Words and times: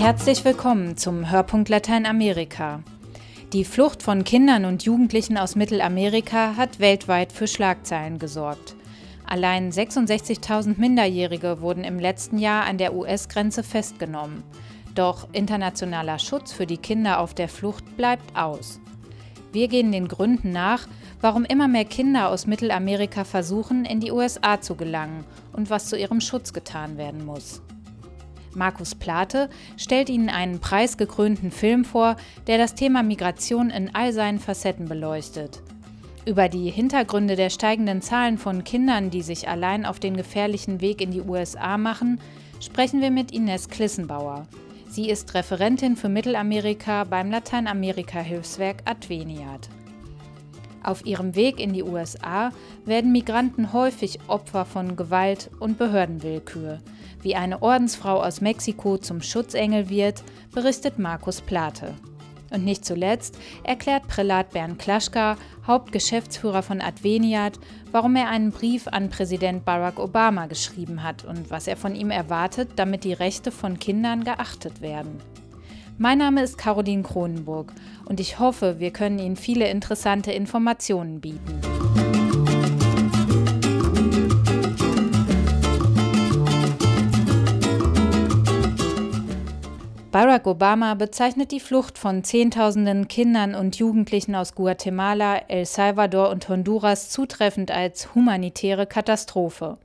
Herzlich 0.00 0.46
willkommen 0.46 0.96
zum 0.96 1.30
Hörpunkt 1.30 1.68
Lateinamerika. 1.68 2.82
Die 3.52 3.66
Flucht 3.66 4.02
von 4.02 4.24
Kindern 4.24 4.64
und 4.64 4.82
Jugendlichen 4.82 5.36
aus 5.36 5.56
Mittelamerika 5.56 6.56
hat 6.56 6.80
weltweit 6.80 7.32
für 7.32 7.46
Schlagzeilen 7.46 8.18
gesorgt. 8.18 8.76
Allein 9.26 9.70
66.000 9.70 10.76
Minderjährige 10.78 11.60
wurden 11.60 11.84
im 11.84 11.98
letzten 11.98 12.38
Jahr 12.38 12.64
an 12.64 12.78
der 12.78 12.94
US-Grenze 12.94 13.62
festgenommen. 13.62 14.42
Doch 14.94 15.28
internationaler 15.32 16.18
Schutz 16.18 16.50
für 16.50 16.66
die 16.66 16.78
Kinder 16.78 17.20
auf 17.20 17.34
der 17.34 17.50
Flucht 17.50 17.98
bleibt 17.98 18.34
aus. 18.34 18.80
Wir 19.52 19.68
gehen 19.68 19.92
den 19.92 20.08
Gründen 20.08 20.50
nach, 20.50 20.88
warum 21.20 21.44
immer 21.44 21.68
mehr 21.68 21.84
Kinder 21.84 22.30
aus 22.30 22.46
Mittelamerika 22.46 23.24
versuchen, 23.24 23.84
in 23.84 24.00
die 24.00 24.12
USA 24.12 24.62
zu 24.62 24.76
gelangen 24.76 25.26
und 25.52 25.68
was 25.68 25.90
zu 25.90 25.98
ihrem 25.98 26.22
Schutz 26.22 26.54
getan 26.54 26.96
werden 26.96 27.26
muss. 27.26 27.60
Markus 28.54 28.94
Plate 28.94 29.48
stellt 29.76 30.08
Ihnen 30.08 30.28
einen 30.28 30.60
preisgekrönten 30.60 31.50
Film 31.50 31.84
vor, 31.84 32.16
der 32.46 32.58
das 32.58 32.74
Thema 32.74 33.02
Migration 33.02 33.70
in 33.70 33.94
all 33.94 34.12
seinen 34.12 34.38
Facetten 34.38 34.86
beleuchtet. 34.86 35.62
Über 36.26 36.48
die 36.48 36.70
Hintergründe 36.70 37.36
der 37.36 37.50
steigenden 37.50 38.02
Zahlen 38.02 38.38
von 38.38 38.64
Kindern, 38.64 39.10
die 39.10 39.22
sich 39.22 39.48
allein 39.48 39.86
auf 39.86 40.00
den 40.00 40.16
gefährlichen 40.16 40.80
Weg 40.80 41.00
in 41.00 41.10
die 41.10 41.22
USA 41.22 41.78
machen, 41.78 42.20
sprechen 42.60 43.00
wir 43.00 43.10
mit 43.10 43.32
Ines 43.32 43.68
Klissenbauer. 43.68 44.46
Sie 44.88 45.08
ist 45.08 45.34
Referentin 45.34 45.96
für 45.96 46.08
Mittelamerika 46.08 47.04
beim 47.04 47.30
Lateinamerika-Hilfswerk 47.30 48.82
Adveniat. 48.84 49.70
Auf 50.82 51.04
ihrem 51.04 51.34
Weg 51.34 51.60
in 51.60 51.72
die 51.72 51.82
USA 51.82 52.52
werden 52.84 53.12
Migranten 53.12 53.72
häufig 53.72 54.18
Opfer 54.28 54.64
von 54.64 54.96
Gewalt 54.96 55.50
und 55.60 55.78
Behördenwillkür. 55.78 56.78
Wie 57.22 57.36
eine 57.36 57.62
Ordensfrau 57.62 58.22
aus 58.22 58.40
Mexiko 58.40 58.96
zum 58.96 59.20
Schutzengel 59.20 59.90
wird, 59.90 60.22
berichtet 60.52 60.98
Markus 60.98 61.40
Plate. 61.42 61.94
Und 62.50 62.64
nicht 62.64 62.84
zuletzt 62.84 63.38
erklärt 63.62 64.08
Prälat 64.08 64.50
Bernd 64.50 64.78
Klaschka, 64.78 65.36
Hauptgeschäftsführer 65.66 66.62
von 66.62 66.80
Adveniat, 66.80 67.60
warum 67.92 68.16
er 68.16 68.28
einen 68.28 68.50
Brief 68.50 68.88
an 68.88 69.08
Präsident 69.08 69.64
Barack 69.64 70.00
Obama 70.00 70.46
geschrieben 70.46 71.02
hat 71.02 71.24
und 71.24 71.50
was 71.50 71.68
er 71.68 71.76
von 71.76 71.94
ihm 71.94 72.10
erwartet, 72.10 72.70
damit 72.76 73.04
die 73.04 73.12
Rechte 73.12 73.52
von 73.52 73.78
Kindern 73.78 74.24
geachtet 74.24 74.80
werden. 74.80 75.18
Mein 76.02 76.16
Name 76.16 76.42
ist 76.42 76.56
Caroline 76.56 77.02
Kronenburg 77.02 77.74
und 78.06 78.20
ich 78.20 78.38
hoffe, 78.38 78.78
wir 78.78 78.90
können 78.90 79.18
Ihnen 79.18 79.36
viele 79.36 79.68
interessante 79.68 80.32
Informationen 80.32 81.20
bieten. 81.20 81.60
Barack 90.10 90.46
Obama 90.46 90.94
bezeichnet 90.94 91.52
die 91.52 91.60
Flucht 91.60 91.98
von 91.98 92.24
Zehntausenden 92.24 93.06
Kindern 93.06 93.54
und 93.54 93.76
Jugendlichen 93.76 94.34
aus 94.34 94.54
Guatemala, 94.54 95.36
El 95.48 95.66
Salvador 95.66 96.30
und 96.30 96.48
Honduras 96.48 97.10
zutreffend 97.10 97.70
als 97.70 98.14
humanitäre 98.14 98.86
Katastrophe. 98.86 99.76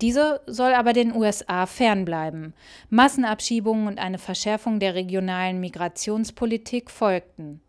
Diese 0.00 0.40
soll 0.46 0.74
aber 0.74 0.92
den 0.92 1.14
USA 1.14 1.66
fernbleiben. 1.66 2.54
Massenabschiebungen 2.90 3.86
und 3.86 3.98
eine 3.98 4.18
Verschärfung 4.18 4.80
der 4.80 4.94
regionalen 4.94 5.60
Migrationspolitik 5.60 6.90
folgten. 6.90 7.60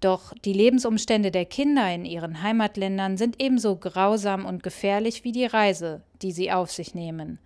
Doch 0.00 0.32
die 0.44 0.52
Lebensumstände 0.52 1.30
der 1.30 1.44
Kinder 1.44 1.92
in 1.94 2.04
ihren 2.04 2.42
Heimatländern 2.42 3.16
sind 3.16 3.40
ebenso 3.40 3.76
grausam 3.76 4.46
und 4.46 4.62
gefährlich 4.62 5.24
wie 5.24 5.32
die 5.32 5.46
Reise, 5.46 6.02
die 6.22 6.32
sie 6.32 6.50
auf 6.50 6.70
sich 6.70 6.94
nehmen. 6.94 7.38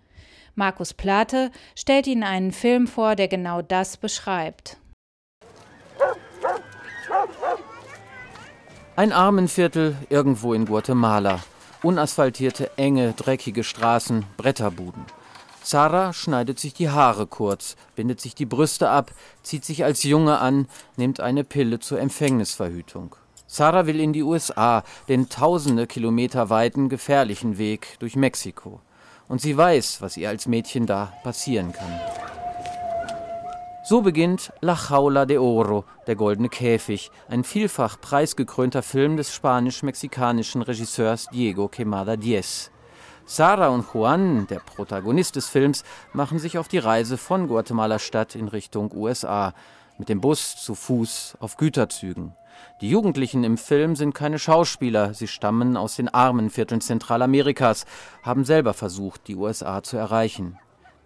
Markus 0.55 0.93
Plate 0.93 1.51
stellt 1.75 2.07
Ihnen 2.07 2.23
einen 2.23 2.53
Film 2.53 2.87
vor, 2.87 3.15
der 3.15 3.27
genau 3.27 3.61
das 3.61 3.97
beschreibt. 3.97 4.77
Ein 8.95 9.11
Armenviertel 9.11 9.97
irgendwo 10.09 10.53
in 10.53 10.65
Guatemala. 10.65 11.41
Unasphaltierte, 11.85 12.71
enge, 12.77 13.13
dreckige 13.13 13.63
Straßen, 13.63 14.25
Bretterbuden. 14.37 15.05
Sarah 15.61 16.13
schneidet 16.13 16.59
sich 16.59 16.73
die 16.73 16.89
Haare 16.89 17.27
kurz, 17.27 17.75
bindet 17.95 18.19
sich 18.19 18.33
die 18.33 18.47
Brüste 18.47 18.89
ab, 18.89 19.11
zieht 19.43 19.63
sich 19.63 19.83
als 19.83 20.01
Junge 20.01 20.39
an, 20.39 20.67
nimmt 20.97 21.19
eine 21.19 21.43
Pille 21.43 21.79
zur 21.79 21.99
Empfängnisverhütung. 21.99 23.15
Sarah 23.45 23.85
will 23.85 23.99
in 23.99 24.13
die 24.13 24.23
USA, 24.23 24.83
den 25.09 25.29
tausende 25.29 25.85
Kilometer 25.85 26.49
weiten, 26.49 26.89
gefährlichen 26.89 27.59
Weg 27.59 27.97
durch 27.99 28.15
Mexiko 28.15 28.81
und 29.27 29.39
sie 29.39 29.55
weiß, 29.55 30.01
was 30.01 30.17
ihr 30.17 30.29
als 30.29 30.47
Mädchen 30.47 30.87
da 30.87 31.13
passieren 31.23 31.71
kann. 31.71 32.01
So 33.87 34.01
beginnt 34.01 34.51
La 34.61 34.73
Jaula 34.73 35.27
de 35.27 35.37
Oro, 35.37 35.85
der 36.07 36.15
goldene 36.15 36.49
Käfig, 36.49 37.11
ein 37.29 37.43
vielfach 37.43 38.01
preisgekrönter 38.01 38.81
Film 38.81 39.15
des 39.15 39.31
spanisch-mexikanischen 39.31 40.63
Regisseurs 40.63 41.27
Diego 41.31 41.67
Quemada 41.67 42.15
Diez. 42.15 42.71
Sarah 43.27 43.67
und 43.67 43.85
Juan, 43.93 44.47
der 44.47 44.57
Protagonist 44.57 45.35
des 45.35 45.49
Films, 45.49 45.83
machen 46.13 46.39
sich 46.39 46.57
auf 46.57 46.67
die 46.67 46.79
Reise 46.79 47.19
von 47.19 47.47
Guatemala-Stadt 47.47 48.33
in 48.33 48.47
Richtung 48.47 48.91
USA, 48.91 49.53
mit 49.99 50.09
dem 50.09 50.19
Bus, 50.19 50.55
zu 50.55 50.73
Fuß, 50.73 51.37
auf 51.39 51.55
Güterzügen. 51.55 52.33
Die 52.81 52.89
Jugendlichen 52.89 53.43
im 53.43 53.59
Film 53.59 53.95
sind 53.95 54.15
keine 54.15 54.39
Schauspieler, 54.39 55.13
sie 55.13 55.27
stammen 55.27 55.77
aus 55.77 55.95
den 55.95 56.09
armen 56.09 56.49
Vierteln 56.49 56.81
Zentralamerikas, 56.81 57.85
haben 58.23 58.45
selber 58.45 58.73
versucht, 58.73 59.27
die 59.27 59.35
USA 59.35 59.83
zu 59.83 59.95
erreichen. 59.95 60.57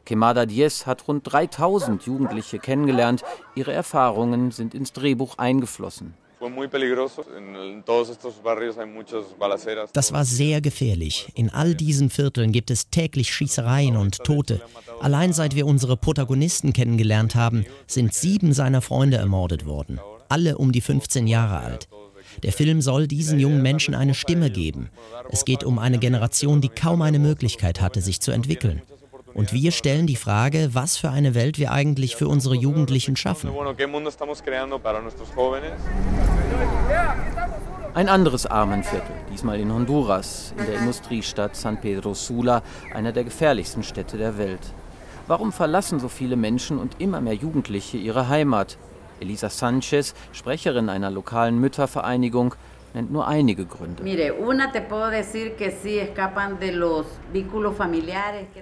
Quemada 0.06 0.46
Diez 0.46 0.86
hat 0.86 1.08
rund 1.08 1.32
3000 1.32 2.04
Jugendliche 2.04 2.60
kennengelernt, 2.60 3.24
ihre 3.56 3.74
Erfahrungen 3.74 4.52
sind 4.52 4.74
ins 4.74 4.94
Drehbuch 4.94 5.38
eingeflossen. 5.38 6.14
Das 9.94 10.14
war 10.14 10.26
sehr 10.26 10.62
gefährlich. 10.62 11.28
In 11.36 11.50
all 11.50 11.76
diesen 11.76 12.10
Vierteln 12.10 12.52
gibt 12.54 12.72
es 12.72 12.90
täglich 12.90 13.34
Schießereien 13.34 13.98
und 13.98 14.24
Tote. 14.24 14.62
Allein 15.02 15.34
seit 15.34 15.56
wir 15.56 15.66
unsere 15.68 15.98
Protagonisten 15.98 16.72
kennengelernt 16.72 17.36
haben, 17.36 17.66
sind 17.88 18.14
sieben 18.14 18.54
seiner 18.54 18.82
Freunde 18.82 19.18
ermordet 19.18 19.66
worden 19.66 20.00
alle 20.30 20.58
um 20.58 20.72
die 20.72 20.82
15 20.82 21.28
Jahre 21.28 21.60
alt. 21.60 21.90
Der 22.44 22.54
Film 22.54 22.82
soll 22.82 23.08
diesen 23.08 23.40
jungen 23.40 23.62
Menschen 23.62 23.96
eine 23.96 24.14
Stimme 24.14 24.50
geben. 24.52 24.90
Es 25.30 25.44
geht 25.44 25.64
um 25.64 25.80
eine 25.80 25.98
Generation, 25.98 26.62
die 26.62 26.70
kaum 26.70 27.02
eine 27.02 27.20
Möglichkeit 27.20 27.82
hatte, 27.82 28.02
sich 28.02 28.22
zu 28.22 28.32
entwickeln. 28.32 28.82
Und 29.40 29.54
wir 29.54 29.72
stellen 29.72 30.06
die 30.06 30.18
Frage, 30.18 30.72
was 30.74 30.98
für 30.98 31.12
eine 31.12 31.34
Welt 31.34 31.58
wir 31.60 31.72
eigentlich 31.72 32.18
für 32.18 32.28
unsere 32.28 32.56
Jugendlichen 32.56 33.16
schaffen. 33.16 33.50
Ein 37.94 38.10
anderes 38.10 38.46
Armenviertel, 38.46 39.16
diesmal 39.32 39.62
in 39.62 39.74
Honduras, 39.74 40.54
in 40.58 40.66
der 40.66 40.80
Industriestadt 40.80 41.56
San 41.56 41.80
Pedro 41.80 42.14
Sula, 42.16 42.62
einer 42.94 43.14
der 43.14 43.24
gefährlichsten 43.24 43.84
Städte 43.84 44.18
der 44.18 44.38
Welt. 44.38 44.74
Warum 45.28 45.54
verlassen 45.54 46.02
so 46.02 46.10
viele 46.10 46.36
Menschen 46.36 46.78
und 46.78 47.00
immer 47.00 47.22
mehr 47.22 47.36
Jugendliche 47.36 47.96
ihre 47.96 48.28
Heimat? 48.28 48.78
Elisa 49.22 49.50
Sanchez, 49.50 50.16
Sprecherin 50.34 50.90
einer 50.90 51.12
lokalen 51.12 51.62
Müttervereinigung, 51.62 52.56
nennt 52.94 53.12
nur 53.12 53.28
einige 53.28 53.66
Gründe. 53.66 54.04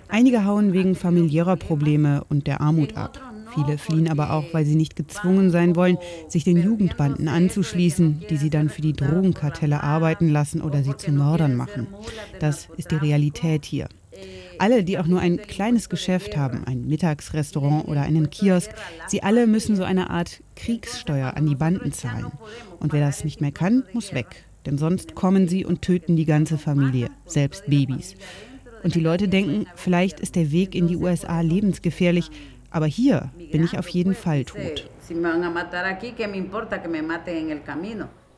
Einige 0.07 0.45
hauen 0.45 0.73
wegen 0.73 0.95
familiärer 0.95 1.55
Probleme 1.55 2.23
und 2.29 2.47
der 2.47 2.61
Armut 2.61 2.97
ab. 2.97 3.19
Viele 3.53 3.77
fliehen 3.77 4.09
aber 4.09 4.33
auch, 4.33 4.45
weil 4.53 4.65
sie 4.65 4.75
nicht 4.75 4.95
gezwungen 4.95 5.49
sein 5.51 5.75
wollen, 5.75 5.97
sich 6.27 6.43
den 6.43 6.57
Jugendbanden 6.57 7.27
anzuschließen, 7.27 8.25
die 8.29 8.37
sie 8.37 8.49
dann 8.49 8.69
für 8.69 8.81
die 8.81 8.93
Drogenkartelle 8.93 9.83
arbeiten 9.83 10.29
lassen 10.29 10.61
oder 10.61 10.83
sie 10.83 10.97
zu 10.97 11.11
Mördern 11.11 11.55
machen. 11.55 11.87
Das 12.39 12.67
ist 12.77 12.91
die 12.91 12.95
Realität 12.95 13.65
hier. 13.65 13.87
Alle, 14.59 14.83
die 14.83 14.97
auch 14.97 15.07
nur 15.07 15.19
ein 15.19 15.37
kleines 15.37 15.89
Geschäft 15.89 16.37
haben, 16.37 16.63
ein 16.65 16.87
Mittagsrestaurant 16.87 17.87
oder 17.87 18.01
einen 18.01 18.29
Kiosk, 18.29 18.71
sie 19.07 19.23
alle 19.23 19.47
müssen 19.47 19.75
so 19.75 19.83
eine 19.83 20.09
Art 20.09 20.41
Kriegssteuer 20.55 21.35
an 21.35 21.45
die 21.45 21.55
Banden 21.55 21.91
zahlen. 21.91 22.31
Und 22.79 22.93
wer 22.93 23.01
das 23.01 23.23
nicht 23.23 23.41
mehr 23.41 23.51
kann, 23.51 23.83
muss 23.93 24.13
weg. 24.13 24.45
Denn 24.65 24.77
sonst 24.77 25.15
kommen 25.15 25.47
sie 25.47 25.65
und 25.65 25.81
töten 25.81 26.15
die 26.15 26.25
ganze 26.25 26.57
Familie, 26.57 27.09
selbst 27.25 27.67
Babys. 27.67 28.15
Und 28.83 28.95
die 28.95 28.99
Leute 28.99 29.27
denken, 29.27 29.65
vielleicht 29.75 30.19
ist 30.19 30.35
der 30.35 30.51
Weg 30.51 30.75
in 30.75 30.87
die 30.87 30.97
USA 30.97 31.41
lebensgefährlich, 31.41 32.29
aber 32.69 32.85
hier 32.85 33.31
bin 33.51 33.63
ich 33.63 33.77
auf 33.77 33.87
jeden 33.87 34.13
Fall 34.13 34.43
tot. 34.43 34.89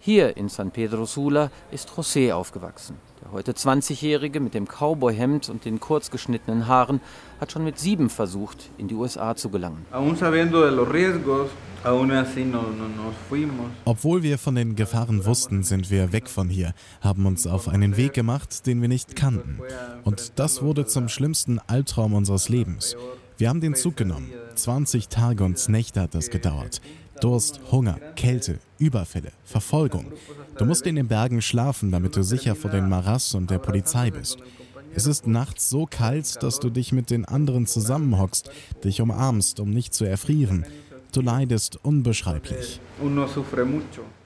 Hier 0.01 0.37
in 0.37 0.47
San 0.47 0.71
Pedro 0.71 1.05
Sula 1.05 1.51
ist 1.71 1.89
José 1.89 2.31
aufgewachsen. 2.31 2.95
Der 3.21 3.33
heute 3.33 3.51
20-Jährige 3.51 4.39
mit 4.39 4.53
dem 4.53 4.65
Cowboyhemd 4.65 5.49
und 5.49 5.65
den 5.65 5.81
kurz 5.81 6.09
geschnittenen 6.09 6.67
Haaren 6.67 7.01
hat 7.41 7.51
schon 7.51 7.65
mit 7.65 7.77
sieben 7.77 8.09
versucht, 8.09 8.69
in 8.77 8.87
die 8.87 8.95
USA 8.95 9.35
zu 9.35 9.49
gelangen. 9.49 9.85
Obwohl 13.83 14.23
wir 14.23 14.37
von 14.37 14.55
den 14.55 14.75
Gefahren 14.77 15.25
wussten, 15.25 15.63
sind 15.63 15.91
wir 15.91 16.13
weg 16.13 16.29
von 16.29 16.47
hier, 16.47 16.73
haben 17.01 17.25
uns 17.25 17.45
auf 17.45 17.67
einen 17.67 17.97
Weg 17.97 18.13
gemacht, 18.13 18.65
den 18.67 18.81
wir 18.81 18.87
nicht 18.87 19.17
kannten. 19.17 19.59
Und 20.05 20.39
das 20.39 20.61
wurde 20.61 20.85
zum 20.85 21.09
schlimmsten 21.09 21.59
Albtraum 21.67 22.13
unseres 22.13 22.47
Lebens. 22.47 22.95
Wir 23.37 23.49
haben 23.49 23.61
den 23.61 23.75
Zug 23.75 23.97
genommen. 23.97 24.31
20 24.55 25.07
Tage 25.07 25.45
und 25.45 25.69
Nächte 25.69 26.01
hat 26.01 26.13
das 26.13 26.29
gedauert. 26.29 26.81
Durst, 27.21 27.59
Hunger, 27.71 27.99
Kälte, 28.15 28.59
Überfälle, 28.77 29.31
Verfolgung. 29.43 30.05
Du 30.57 30.65
musst 30.65 30.85
in 30.87 30.95
den 30.95 31.07
Bergen 31.07 31.41
schlafen, 31.41 31.91
damit 31.91 32.15
du 32.15 32.23
sicher 32.23 32.55
vor 32.55 32.71
den 32.71 32.89
Maras 32.89 33.33
und 33.35 33.49
der 33.49 33.59
Polizei 33.59 34.11
bist. 34.11 34.37
Es 34.95 35.05
ist 35.05 35.27
nachts 35.27 35.69
so 35.69 35.85
kalt, 35.85 36.41
dass 36.41 36.59
du 36.59 36.69
dich 36.69 36.91
mit 36.91 37.09
den 37.09 37.25
anderen 37.25 37.67
zusammenhockst, 37.67 38.49
dich 38.83 39.01
umarmst, 39.01 39.59
um 39.59 39.69
nicht 39.69 39.93
zu 39.93 40.05
erfrieren. 40.05 40.65
Du 41.11 41.21
leidest 41.21 41.77
unbeschreiblich. 41.83 42.79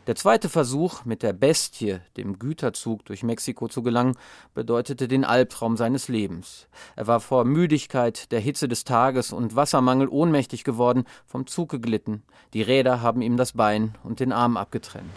Der 0.05 0.15
zweite 0.15 0.50
Versuch, 0.50 1.05
mit 1.05 1.23
der 1.23 1.31
Bestie, 1.31 2.00
dem 2.17 2.38
Güterzug, 2.38 3.05
durch 3.05 3.23
Mexiko 3.23 3.69
zu 3.69 3.83
gelangen, 3.83 4.17
bedeutete 4.53 5.07
den 5.07 5.23
Albtraum 5.23 5.77
seines 5.77 6.09
Lebens. 6.09 6.67
Er 6.97 7.07
war 7.07 7.21
vor 7.21 7.45
Müdigkeit, 7.45 8.29
der 8.33 8.41
Hitze 8.41 8.67
des 8.67 8.83
Tages 8.83 9.31
und 9.31 9.55
Wassermangel 9.55 10.09
ohnmächtig 10.09 10.65
geworden, 10.65 11.05
vom 11.25 11.47
Zug 11.47 11.69
geglitten. 11.69 12.23
Die 12.53 12.61
Räder 12.61 13.01
haben 13.01 13.21
ihm 13.21 13.38
das 13.38 13.53
Bein 13.53 13.95
und 14.03 14.19
den 14.19 14.33
Arm 14.33 14.57
abgetrennt. 14.57 15.09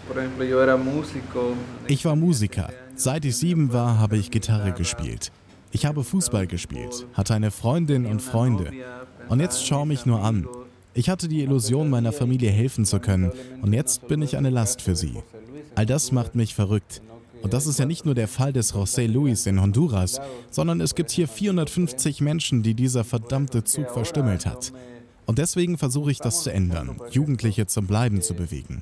Ich 1.88 2.04
war 2.04 2.14
Musiker. 2.14 2.70
Seit 2.94 3.24
ich 3.24 3.36
sieben 3.36 3.72
war, 3.72 3.98
habe 3.98 4.16
ich 4.16 4.30
Gitarre 4.30 4.70
gespielt. 4.70 5.32
Ich 5.72 5.84
habe 5.84 6.04
Fußball 6.04 6.46
gespielt, 6.46 7.08
hatte 7.12 7.34
eine 7.34 7.50
Freundin 7.50 8.06
und 8.06 8.22
Freunde. 8.22 8.70
Und 9.28 9.40
jetzt 9.40 9.66
schau 9.66 9.84
mich 9.84 10.06
nur 10.06 10.20
an. 10.20 10.46
Ich 10.96 11.10
hatte 11.10 11.28
die 11.28 11.42
Illusion, 11.42 11.90
meiner 11.90 12.10
Familie 12.10 12.50
helfen 12.50 12.86
zu 12.86 13.00
können 13.00 13.30
und 13.60 13.74
jetzt 13.74 14.08
bin 14.08 14.22
ich 14.22 14.38
eine 14.38 14.48
Last 14.48 14.80
für 14.80 14.96
sie. 14.96 15.12
All 15.74 15.84
das 15.84 16.10
macht 16.10 16.34
mich 16.34 16.54
verrückt. 16.54 17.02
Und 17.42 17.52
das 17.52 17.66
ist 17.66 17.78
ja 17.78 17.84
nicht 17.84 18.06
nur 18.06 18.14
der 18.14 18.28
Fall 18.28 18.54
des 18.54 18.72
José 18.72 19.06
Luis 19.06 19.44
in 19.44 19.60
Honduras, 19.60 20.22
sondern 20.50 20.80
es 20.80 20.94
gibt 20.94 21.10
hier 21.10 21.28
450 21.28 22.22
Menschen, 22.22 22.62
die 22.62 22.72
dieser 22.72 23.04
verdammte 23.04 23.62
Zug 23.62 23.90
verstümmelt 23.90 24.46
hat. 24.46 24.72
Und 25.26 25.38
deswegen 25.38 25.76
versuche 25.76 26.10
ich 26.12 26.18
das 26.18 26.44
zu 26.44 26.50
ändern, 26.50 26.96
Jugendliche 27.10 27.66
zum 27.66 27.86
Bleiben 27.86 28.22
zu 28.22 28.32
bewegen. 28.32 28.80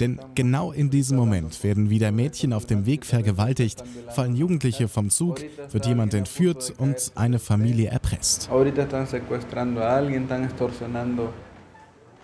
Denn 0.00 0.18
genau 0.34 0.72
in 0.72 0.90
diesem 0.90 1.16
Moment 1.16 1.62
werden 1.62 1.90
wieder 1.90 2.10
Mädchen 2.10 2.52
auf 2.54 2.66
dem 2.66 2.86
Weg 2.86 3.06
vergewaltigt, 3.06 3.84
fallen 4.08 4.34
Jugendliche 4.34 4.88
vom 4.88 5.10
Zug, 5.10 5.40
wird 5.70 5.86
jemand 5.86 6.12
entführt 6.14 6.74
und 6.78 7.12
eine 7.14 7.38
Familie 7.38 7.90
erpresst. 7.90 8.50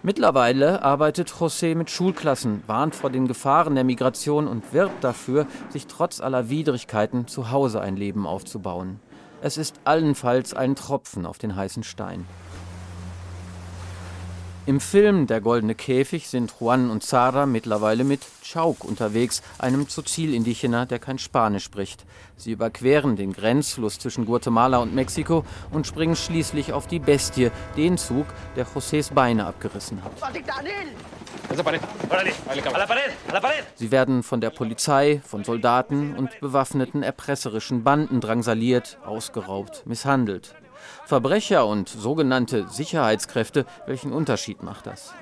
Mittlerweile 0.04 0.82
arbeitet 0.82 1.28
José 1.28 1.74
mit 1.74 1.90
Schulklassen, 1.90 2.62
warnt 2.68 2.94
vor 2.94 3.10
den 3.10 3.26
Gefahren 3.26 3.74
der 3.74 3.82
Migration 3.82 4.46
und 4.46 4.72
wirbt 4.72 5.02
dafür, 5.02 5.46
sich 5.70 5.88
trotz 5.88 6.20
aller 6.20 6.48
Widrigkeiten 6.48 7.26
zu 7.26 7.50
Hause 7.50 7.80
ein 7.80 7.96
Leben 7.96 8.24
aufzubauen. 8.24 9.00
Es 9.42 9.56
ist 9.56 9.80
allenfalls 9.84 10.54
ein 10.54 10.76
Tropfen 10.76 11.26
auf 11.26 11.38
den 11.38 11.56
heißen 11.56 11.82
Stein. 11.82 12.24
Im 14.68 14.80
Film 14.80 15.26
Der 15.26 15.40
goldene 15.40 15.74
Käfig 15.74 16.28
sind 16.28 16.52
Juan 16.60 16.90
und 16.90 17.02
Zara 17.02 17.46
mittlerweile 17.46 18.04
mit 18.04 18.20
Chauk 18.44 18.84
unterwegs, 18.84 19.40
einem 19.58 19.88
Tzotzil-Indigener, 19.88 20.84
der 20.84 20.98
kein 20.98 21.18
Spanisch 21.18 21.64
spricht. 21.64 22.04
Sie 22.36 22.52
überqueren 22.52 23.16
den 23.16 23.32
Grenzfluss 23.32 23.98
zwischen 23.98 24.26
Guatemala 24.26 24.76
und 24.76 24.94
Mexiko 24.94 25.46
und 25.70 25.86
springen 25.86 26.16
schließlich 26.16 26.74
auf 26.74 26.86
die 26.86 26.98
Bestie, 26.98 27.50
den 27.78 27.96
Zug, 27.96 28.26
der 28.56 28.66
Josés 28.66 29.10
Beine 29.14 29.46
abgerissen 29.46 30.02
hat. 30.04 30.12
Sie 33.74 33.90
werden 33.90 34.22
von 34.22 34.40
der 34.42 34.50
Polizei, 34.50 35.22
von 35.24 35.44
Soldaten 35.44 36.14
und 36.14 36.40
bewaffneten 36.40 37.02
erpresserischen 37.02 37.84
Banden 37.84 38.20
drangsaliert, 38.20 38.98
ausgeraubt, 39.02 39.86
misshandelt. 39.86 40.54
Verbrecher 41.08 41.66
und 41.66 41.88
sogenannte 41.88 42.68
Sicherheitskräfte, 42.68 43.64
welchen 43.86 44.12
Unterschied 44.12 44.62
macht 44.62 44.86
das? 44.86 45.14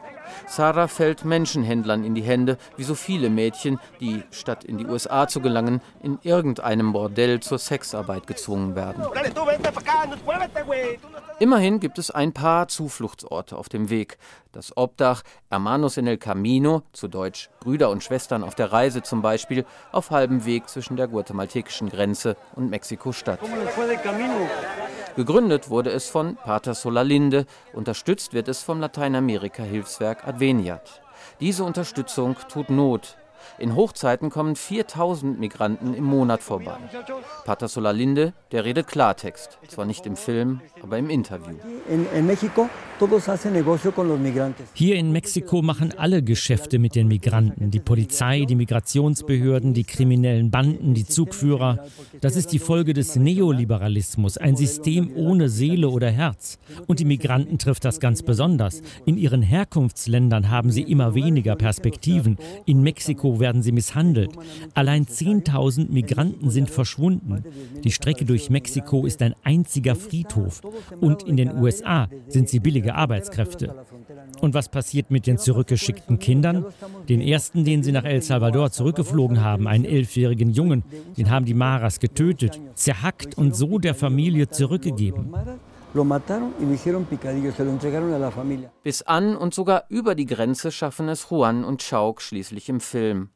Sarah 0.49 0.89
fällt 0.89 1.25
Menschenhändlern 1.25 2.03
in 2.03 2.17
die 2.17 2.23
Hände, 2.23 2.59
wie 2.77 2.83
so 2.83 2.97
viele 2.97 3.31
Mädchen, 3.31 3.79
die, 4.01 4.25
statt 4.33 4.65
in 4.65 4.79
die 4.79 4.87
USA 4.87 5.29
zu 5.29 5.41
gelangen, 5.41 5.81
in 6.03 6.19
irgendeinem 6.25 6.93
Bordell 6.93 7.39
zur 7.39 7.59
Sexarbeit 7.59 8.27
gezwungen 8.27 8.75
werden. 8.75 9.05
Immerhin 11.39 11.79
gibt 11.79 12.01
es 12.01 12.11
ein 12.11 12.33
paar 12.33 12.67
Zufluchtsorte 12.67 13.57
auf 13.57 13.69
dem 13.69 13.89
Weg. 13.89 14.19
Das 14.51 14.77
Obdach 14.77 15.23
Hermanos 15.51 15.99
en 15.99 16.09
el 16.09 16.17
Camino, 16.17 16.83
zu 16.95 17.07
Deutsch 17.07 17.49
Brüder 17.61 17.91
und 17.91 18.03
Schwestern 18.03 18.43
auf 18.43 18.57
der 18.57 18.73
Reise 18.73 19.05
zum 19.05 19.23
Beispiel, 19.23 19.65
auf 19.93 20.11
halbem 20.11 20.47
Weg 20.47 20.69
zwischen 20.69 20.97
der 20.97 21.07
guatemaltekischen 21.07 21.91
Grenze 21.91 22.37
und 22.57 22.71
Mexiko-Stadt. 22.71 23.39
Gegründet 25.17 25.71
wurde 25.71 25.93
es 25.93 26.11
von 26.11 26.37
Pater 26.37 26.75
Solalinde, 26.75 27.47
unterstützt 27.73 28.35
wird 28.35 28.49
es 28.49 28.63
vom 28.63 28.81
Lateinamerika-Hilfswerk 28.81 30.29
Adveniat. 30.29 31.01
Diese 31.41 31.65
Unterstützung 31.65 32.37
tut 32.51 32.69
Not, 32.69 33.17
in 33.59 33.75
Hochzeiten 33.75 34.31
kommen 34.31 34.57
4000 34.57 35.39
Migranten 35.39 35.95
im 35.95 36.05
Monat 36.05 36.43
vorbei. 36.43 36.77
Pater 37.45 37.69
Solalinde, 37.69 38.33
der 38.53 38.65
redet 38.65 38.87
Klartext. 38.87 39.59
Zwar 39.69 39.85
nicht 39.87 40.07
im 40.07 40.17
Film, 40.17 40.61
aber 40.83 40.99
im 40.99 41.11
Interview. 41.11 41.57
Hier 44.75 44.97
in 44.97 45.13
Mexiko 45.13 45.63
machen 45.63 45.95
alle 45.97 46.23
Geschäfte 46.23 46.79
mit 46.79 46.95
den 46.95 47.09
Migranten. 47.09 47.71
Die 47.71 47.81
Polizei, 47.81 48.45
die 48.49 48.55
Migrationsbehörden, 48.55 49.75
die 49.75 49.85
kriminellen 49.85 50.51
Banden, 50.51 50.95
die 50.95 51.05
Zugführer. 51.05 51.87
Das 52.21 52.37
ist 52.37 52.53
die 52.53 52.59
Folge 52.59 52.95
des 52.95 53.17
Neoliberalismus. 53.17 54.39
Ein 54.39 54.57
System 54.57 55.13
ohne 55.15 55.49
Seele 55.49 55.89
oder 55.89 56.11
Herz. 56.11 56.59
Und 56.87 57.01
die 57.01 57.05
Migranten 57.05 57.59
trifft 57.59 57.85
das 57.85 58.01
ganz 58.01 58.23
besonders. 58.23 58.83
In 59.05 59.19
ihren 59.19 59.43
Herkunftsländern 59.43 60.51
haben 60.51 60.71
sie 60.71 60.83
immer 60.83 61.15
weniger 61.15 61.57
Perspektiven. 61.57 62.39
In 62.65 62.83
Mexiko 62.83 63.36
werden 63.41 63.63
sie 63.63 63.73
misshandelt. 63.73 64.31
Allein 64.75 65.05
10.000 65.07 65.91
Migranten 65.91 66.51
sind 66.51 66.71
verschwunden. 66.71 67.45
Die 67.85 67.93
Strecke 67.93 68.25
durch 68.25 68.51
Mexiko 68.51 69.07
ist 69.07 69.23
ein 69.23 69.35
einziger 69.43 69.95
Friedhof. 69.95 70.63
Und 71.01 71.23
in 71.23 71.37
den 71.37 71.57
USA 71.57 72.09
sind 72.29 72.49
sie 72.49 72.61
billige 72.61 72.95
Arbeitskräfte. 72.95 73.75
Und 74.41 74.55
was 74.55 74.69
passiert 74.69 75.11
mit 75.11 75.27
den 75.27 75.39
zurückgeschickten 75.39 76.19
Kindern? 76.19 76.67
Den 77.09 77.21
ersten, 77.21 77.65
den 77.65 77.83
sie 77.83 77.93
nach 77.93 78.05
El 78.05 78.23
Salvador 78.23 78.71
zurückgeflogen 78.71 79.43
haben, 79.43 79.67
einen 79.67 79.85
elfjährigen 79.85 80.51
Jungen, 80.51 80.85
den 81.17 81.31
haben 81.31 81.45
die 81.45 81.55
Maras 81.55 82.01
getötet, 82.01 82.61
zerhackt 82.75 83.39
und 83.39 83.57
so 83.57 83.79
der 83.79 83.95
Familie 83.95 84.49
zurückgegeben. 84.49 85.35
Bis 88.83 89.03
an 89.03 89.37
und 89.37 89.55
sogar 89.55 89.85
über 89.89 90.15
die 90.15 90.27
Grenze 90.27 90.71
schaffen 90.71 91.09
es 91.09 91.31
Juan 91.31 91.65
und 91.65 91.83
Chauk 91.83 92.21
schließlich 92.21 92.69
im 92.69 92.81
Film. 92.81 93.31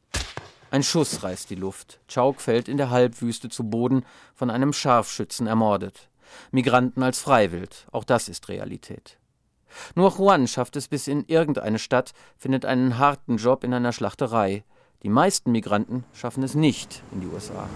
Ein 0.70 0.82
Schuss 0.82 1.22
reißt 1.22 1.50
die 1.50 1.56
Luft. 1.56 2.00
Chauk 2.06 2.40
fällt 2.40 2.68
in 2.68 2.76
der 2.76 2.90
Halbwüste 2.90 3.48
zu 3.48 3.64
Boden, 3.64 4.04
von 4.34 4.50
einem 4.50 4.72
Scharfschützen 4.72 5.46
ermordet. 5.46 6.10
Migranten 6.52 7.02
als 7.02 7.18
Freiwild, 7.18 7.86
auch 7.90 8.04
das 8.04 8.28
ist 8.28 8.48
Realität. 8.48 9.18
Nur 9.94 10.10
Juan 10.16 10.46
schafft 10.46 10.76
es 10.76 10.88
bis 10.88 11.08
in 11.08 11.24
irgendeine 11.26 11.78
Stadt, 11.78 12.12
findet 12.36 12.64
einen 12.64 12.98
harten 12.98 13.38
Job 13.38 13.64
in 13.64 13.74
einer 13.74 13.92
Schlachterei. 13.92 14.64
Die 15.02 15.08
meisten 15.08 15.50
Migranten 15.50 16.04
schaffen 16.12 16.42
es 16.42 16.54
nicht 16.54 17.02
in 17.12 17.22
die 17.22 17.26
USA. 17.26 17.68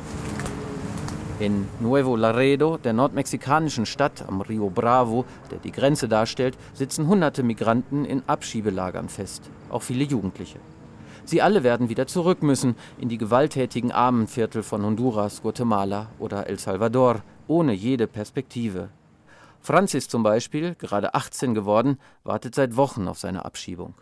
In 1.41 1.67
Nuevo 1.81 2.15
Laredo, 2.15 2.79
der 2.79 2.93
nordmexikanischen 2.93 3.87
Stadt 3.87 4.25
am 4.29 4.41
Rio 4.41 4.71
Bravo, 4.71 5.25
der 5.51 5.59
die 5.59 5.73
Grenze 5.73 6.07
darstellt, 6.07 6.57
sitzen 6.75 7.09
hunderte 7.09 7.43
Migranten 7.43 8.05
in 8.05 8.23
Abschiebelagern 8.29 9.09
fest, 9.09 9.51
auch 9.69 9.83
viele 9.83 10.05
Jugendliche. 10.05 10.61
Sie 11.25 11.43
alle 11.43 11.65
werden 11.65 11.89
wieder 11.89 12.07
zurück 12.07 12.45
müssen 12.45 12.77
in 12.99 13.09
die 13.09 13.19
gewalttätigen 13.19 13.91
Armenviertel 13.91 14.63
von 14.63 14.85
Honduras, 14.85 15.43
Guatemala 15.43 16.07
oder 16.21 16.47
El 16.47 16.61
Salvador, 16.61 17.23
ohne 17.49 17.73
jede 17.73 18.07
Perspektive. 18.07 18.91
Francis 19.65 20.09
zum 20.09 20.23
Beispiel, 20.23 20.75
gerade 20.75 21.15
18 21.15 21.55
geworden, 21.55 21.99
wartet 22.23 22.55
seit 22.55 22.77
Wochen 22.77 23.09
auf 23.09 23.19
seine 23.19 23.47
Abschiebung. 23.47 23.95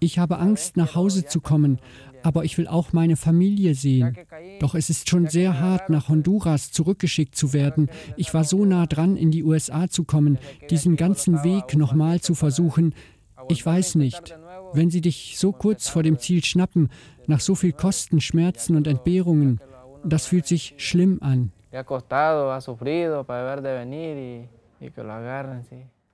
Ich 0.00 0.18
habe 0.18 0.38
Angst, 0.38 0.78
nach 0.78 0.94
Hause 0.94 1.26
zu 1.26 1.42
kommen, 1.42 1.78
aber 2.22 2.44
ich 2.44 2.58
will 2.58 2.66
auch 2.66 2.92
meine 2.92 3.16
Familie 3.16 3.74
sehen. 3.74 4.16
Doch 4.60 4.74
es 4.74 4.90
ist 4.90 5.08
schon 5.08 5.26
sehr 5.28 5.60
hart, 5.60 5.90
nach 5.90 6.08
Honduras 6.08 6.70
zurückgeschickt 6.72 7.34
zu 7.34 7.52
werden. 7.52 7.90
Ich 8.16 8.32
war 8.34 8.44
so 8.44 8.64
nah 8.64 8.86
dran, 8.86 9.16
in 9.16 9.30
die 9.30 9.44
USA 9.44 9.88
zu 9.88 10.04
kommen, 10.04 10.38
diesen 10.70 10.96
ganzen 10.96 11.44
Weg 11.44 11.76
nochmal 11.76 12.20
zu 12.20 12.34
versuchen. 12.34 12.94
Ich 13.48 13.64
weiß 13.64 13.96
nicht. 13.96 14.36
Wenn 14.72 14.90
sie 14.90 15.00
dich 15.00 15.34
so 15.38 15.52
kurz 15.52 15.88
vor 15.88 16.02
dem 16.02 16.18
Ziel 16.18 16.44
schnappen, 16.44 16.90
nach 17.26 17.40
so 17.40 17.54
viel 17.54 17.72
Kosten, 17.72 18.20
Schmerzen 18.20 18.76
und 18.76 18.86
Entbehrungen, 18.86 19.60
das 20.04 20.26
fühlt 20.26 20.46
sich 20.46 20.74
schlimm 20.76 21.18
an. 21.22 21.52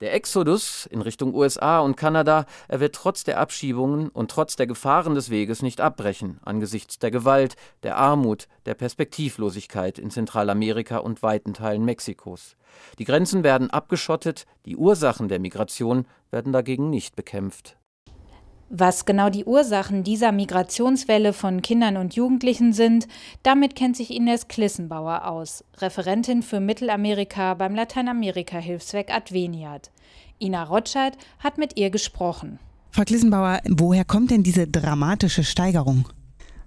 Der 0.03 0.13
Exodus 0.13 0.85
in 0.85 1.01
Richtung 1.01 1.35
USA 1.35 1.81
und 1.81 1.97
Kanada, 1.97 2.45
er 2.69 2.81
wird 2.81 2.95
trotz 2.95 3.25
der 3.25 3.41
Abschiebungen 3.41 4.11
und 4.11 4.31
trotz 4.31 4.55
der 4.55 4.67
Gefahren 4.67 5.15
des 5.15 5.31
Weges 5.31 5.63
nicht 5.63 5.81
abbrechen, 5.81 6.39
angesichts 6.45 6.99
der 6.99 7.11
Gewalt, 7.11 7.57
der 7.83 7.97
Armut, 7.97 8.47
der 8.67 8.75
Perspektivlosigkeit 8.75 9.99
in 9.99 10.11
Zentralamerika 10.11 10.99
und 10.99 11.23
weiten 11.23 11.55
Teilen 11.55 11.87
Mexikos. 11.87 12.57
Die 12.99 13.05
Grenzen 13.05 13.43
werden 13.43 13.71
abgeschottet, 13.71 14.45
die 14.67 14.77
Ursachen 14.77 15.29
der 15.29 15.39
Migration 15.39 16.07
werden 16.31 16.53
dagegen 16.53 16.91
nicht 16.91 17.17
bekämpft. 17.17 17.79
Was 18.69 19.05
genau 19.05 19.31
die 19.31 19.45
Ursachen 19.45 20.03
dieser 20.03 20.33
Migrationswelle 20.33 21.33
von 21.33 21.63
Kindern 21.63 21.97
und 21.97 22.17
Jugendlichen 22.17 22.73
sind, 22.73 23.07
damit 23.45 23.77
kennt 23.77 23.97
sich 23.97 24.11
Ines 24.11 24.49
Klissenbauer 24.49 25.27
aus, 25.27 25.65
Referentin 25.79 26.43
für 26.43 26.59
Mittelamerika 26.59 27.55
beim 27.55 27.77
Lateinamerika-Hilfswerk 27.77 29.15
Adveniat. 29.15 29.93
Ina 30.41 30.65
Rotscheid 30.65 31.17
hat 31.39 31.59
mit 31.59 31.79
ihr 31.79 31.91
gesprochen. 31.91 32.59
Frau 32.91 33.05
Klissenbauer, 33.05 33.61
woher 33.69 34.05
kommt 34.05 34.33
denn 34.33 34.43
diese 34.43 34.67
dramatische 34.67 35.45
Steigerung? 35.45 36.09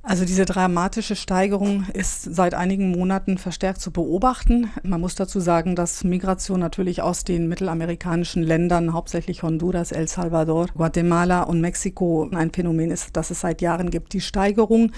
Also 0.09 0.25
diese 0.25 0.45
dramatische 0.45 1.15
Steigerung 1.15 1.85
ist 1.93 2.23
seit 2.23 2.55
einigen 2.55 2.89
Monaten 2.89 3.37
verstärkt 3.37 3.79
zu 3.79 3.91
beobachten. 3.91 4.71
Man 4.81 4.99
muss 4.99 5.13
dazu 5.13 5.39
sagen, 5.39 5.75
dass 5.75 6.03
Migration 6.03 6.59
natürlich 6.59 7.03
aus 7.03 7.25
den 7.25 7.47
mittelamerikanischen 7.47 8.41
Ländern, 8.41 8.93
hauptsächlich 8.93 9.43
Honduras, 9.43 9.91
El 9.91 10.07
Salvador, 10.07 10.65
Guatemala 10.75 11.43
und 11.43 11.61
Mexiko, 11.61 12.27
ein 12.33 12.49
Phänomen 12.49 12.89
ist, 12.89 13.17
das 13.17 13.29
es 13.29 13.41
seit 13.41 13.61
Jahren 13.61 13.91
gibt. 13.91 14.13
Die 14.13 14.21
Steigerung 14.21 14.93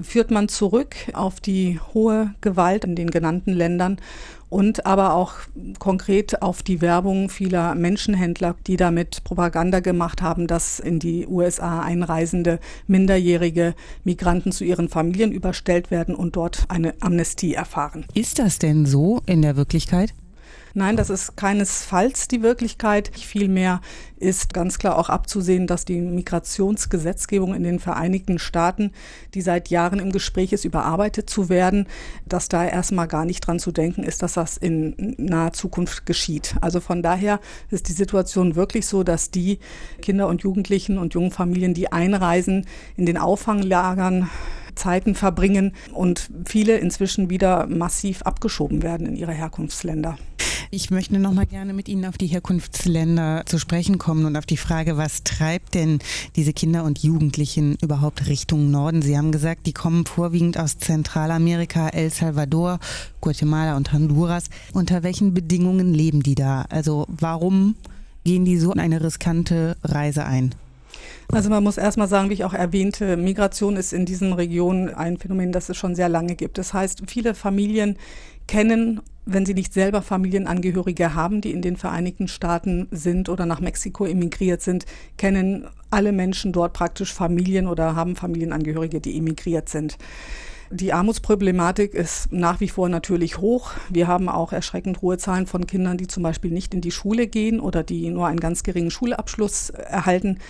führt 0.00 0.30
man 0.30 0.46
zurück 0.46 0.94
auf 1.12 1.40
die 1.40 1.80
hohe 1.92 2.32
Gewalt 2.40 2.84
in 2.84 2.94
den 2.94 3.10
genannten 3.10 3.54
Ländern 3.54 3.96
und 4.52 4.84
aber 4.84 5.14
auch 5.14 5.32
konkret 5.78 6.42
auf 6.42 6.62
die 6.62 6.82
Werbung 6.82 7.30
vieler 7.30 7.74
Menschenhändler, 7.74 8.54
die 8.66 8.76
damit 8.76 9.24
Propaganda 9.24 9.80
gemacht 9.80 10.20
haben, 10.20 10.46
dass 10.46 10.78
in 10.78 10.98
die 10.98 11.26
USA 11.26 11.80
einreisende 11.80 12.60
minderjährige 12.86 13.74
Migranten 14.04 14.52
zu 14.52 14.64
ihren 14.64 14.90
Familien 14.90 15.32
überstellt 15.32 15.90
werden 15.90 16.14
und 16.14 16.36
dort 16.36 16.66
eine 16.68 16.92
Amnestie 17.00 17.54
erfahren. 17.54 18.04
Ist 18.12 18.38
das 18.38 18.58
denn 18.58 18.84
so 18.84 19.22
in 19.24 19.40
der 19.40 19.56
Wirklichkeit? 19.56 20.12
Nein, 20.74 20.96
das 20.96 21.10
ist 21.10 21.36
keinesfalls 21.36 22.28
die 22.28 22.42
Wirklichkeit. 22.42 23.10
Vielmehr 23.14 23.80
ist 24.16 24.54
ganz 24.54 24.78
klar 24.78 24.98
auch 24.98 25.10
abzusehen, 25.10 25.66
dass 25.66 25.84
die 25.84 26.00
Migrationsgesetzgebung 26.00 27.54
in 27.54 27.62
den 27.62 27.78
Vereinigten 27.78 28.38
Staaten, 28.38 28.92
die 29.34 29.42
seit 29.42 29.68
Jahren 29.68 29.98
im 29.98 30.12
Gespräch 30.12 30.52
ist, 30.52 30.64
überarbeitet 30.64 31.28
zu 31.28 31.48
werden, 31.48 31.88
dass 32.26 32.48
da 32.48 32.64
erstmal 32.64 33.08
gar 33.08 33.24
nicht 33.26 33.46
dran 33.46 33.58
zu 33.58 33.70
denken 33.70 34.02
ist, 34.02 34.22
dass 34.22 34.34
das 34.34 34.56
in 34.56 35.14
naher 35.18 35.52
Zukunft 35.52 36.06
geschieht. 36.06 36.56
Also 36.60 36.80
von 36.80 37.02
daher 37.02 37.40
ist 37.70 37.88
die 37.88 37.92
Situation 37.92 38.54
wirklich 38.54 38.86
so, 38.86 39.02
dass 39.02 39.30
die 39.30 39.58
Kinder 40.00 40.26
und 40.28 40.42
Jugendlichen 40.42 40.96
und 40.96 41.14
jungen 41.14 41.32
Familien, 41.32 41.74
die 41.74 41.92
einreisen, 41.92 42.66
in 42.96 43.04
den 43.04 43.18
Auffanglagern 43.18 44.30
Zeiten 44.74 45.14
verbringen 45.14 45.74
und 45.92 46.30
viele 46.46 46.78
inzwischen 46.78 47.28
wieder 47.28 47.66
massiv 47.66 48.22
abgeschoben 48.22 48.82
werden 48.82 49.06
in 49.06 49.16
ihre 49.16 49.32
Herkunftsländer. 49.32 50.16
Ich 50.74 50.90
möchte 50.90 51.18
noch 51.18 51.34
mal 51.34 51.44
gerne 51.44 51.74
mit 51.74 51.86
Ihnen 51.86 52.06
auf 52.06 52.16
die 52.16 52.28
Herkunftsländer 52.28 53.42
zu 53.44 53.58
sprechen 53.58 53.98
kommen 53.98 54.24
und 54.24 54.38
auf 54.38 54.46
die 54.46 54.56
Frage, 54.56 54.96
was 54.96 55.22
treibt 55.22 55.74
denn 55.74 55.98
diese 56.34 56.54
Kinder 56.54 56.84
und 56.84 57.00
Jugendlichen 57.00 57.76
überhaupt 57.82 58.26
Richtung 58.26 58.70
Norden? 58.70 59.02
Sie 59.02 59.18
haben 59.18 59.32
gesagt, 59.32 59.66
die 59.66 59.74
kommen 59.74 60.06
vorwiegend 60.06 60.58
aus 60.58 60.78
Zentralamerika, 60.78 61.90
El 61.90 62.10
Salvador, 62.10 62.78
Guatemala 63.20 63.76
und 63.76 63.92
Honduras. 63.92 64.44
Unter 64.72 65.02
welchen 65.02 65.34
Bedingungen 65.34 65.92
leben 65.92 66.22
die 66.22 66.36
da? 66.36 66.64
Also 66.70 67.04
warum 67.06 67.76
gehen 68.24 68.46
die 68.46 68.56
so 68.56 68.72
eine 68.72 69.04
riskante 69.04 69.76
Reise 69.84 70.24
ein? 70.24 70.54
Also 71.30 71.48
man 71.48 71.62
muss 71.62 71.78
erstmal 71.78 72.08
sagen, 72.08 72.30
wie 72.30 72.34
ich 72.34 72.44
auch 72.44 72.54
erwähnte, 72.54 73.16
Migration 73.16 73.76
ist 73.76 73.92
in 73.92 74.06
diesen 74.06 74.32
Regionen 74.32 74.88
ein 74.90 75.18
Phänomen, 75.18 75.52
das 75.52 75.68
es 75.68 75.76
schon 75.76 75.94
sehr 75.94 76.08
lange 76.08 76.34
gibt. 76.34 76.58
Das 76.58 76.74
heißt, 76.74 77.02
viele 77.06 77.34
Familien 77.34 77.96
kennen, 78.52 79.00
wenn 79.24 79.46
sie 79.46 79.54
nicht 79.54 79.72
selber 79.72 80.02
Familienangehörige 80.02 81.14
haben, 81.14 81.40
die 81.40 81.52
in 81.52 81.62
den 81.62 81.78
Vereinigten 81.78 82.28
Staaten 82.28 82.86
sind 82.90 83.30
oder 83.30 83.46
nach 83.46 83.60
Mexiko 83.60 84.04
emigriert 84.04 84.60
sind, 84.60 84.84
kennen 85.16 85.68
alle 85.88 86.12
Menschen 86.12 86.52
dort 86.52 86.74
praktisch 86.74 87.14
Familien 87.14 87.66
oder 87.66 87.96
haben 87.96 88.14
Familienangehörige, 88.14 89.00
die 89.00 89.16
emigriert 89.16 89.70
sind. 89.70 89.96
Die 90.70 90.92
Armutsproblematik 90.92 91.94
ist 91.94 92.30
nach 92.30 92.60
wie 92.60 92.68
vor 92.68 92.90
natürlich 92.90 93.38
hoch. 93.38 93.72
Wir 93.88 94.06
haben 94.06 94.28
auch 94.28 94.52
erschreckend 94.52 95.00
hohe 95.00 95.16
Zahlen 95.16 95.46
von 95.46 95.66
Kindern, 95.66 95.96
die 95.96 96.06
zum 96.06 96.22
Beispiel 96.22 96.50
nicht 96.50 96.74
in 96.74 96.82
die 96.82 96.90
Schule 96.90 97.28
gehen 97.28 97.58
oder 97.58 97.82
die 97.82 98.10
nur 98.10 98.26
einen 98.26 98.40
ganz 98.40 98.62
geringen 98.62 98.90
Schulabschluss 98.90 99.70
erhalten. 99.70 100.40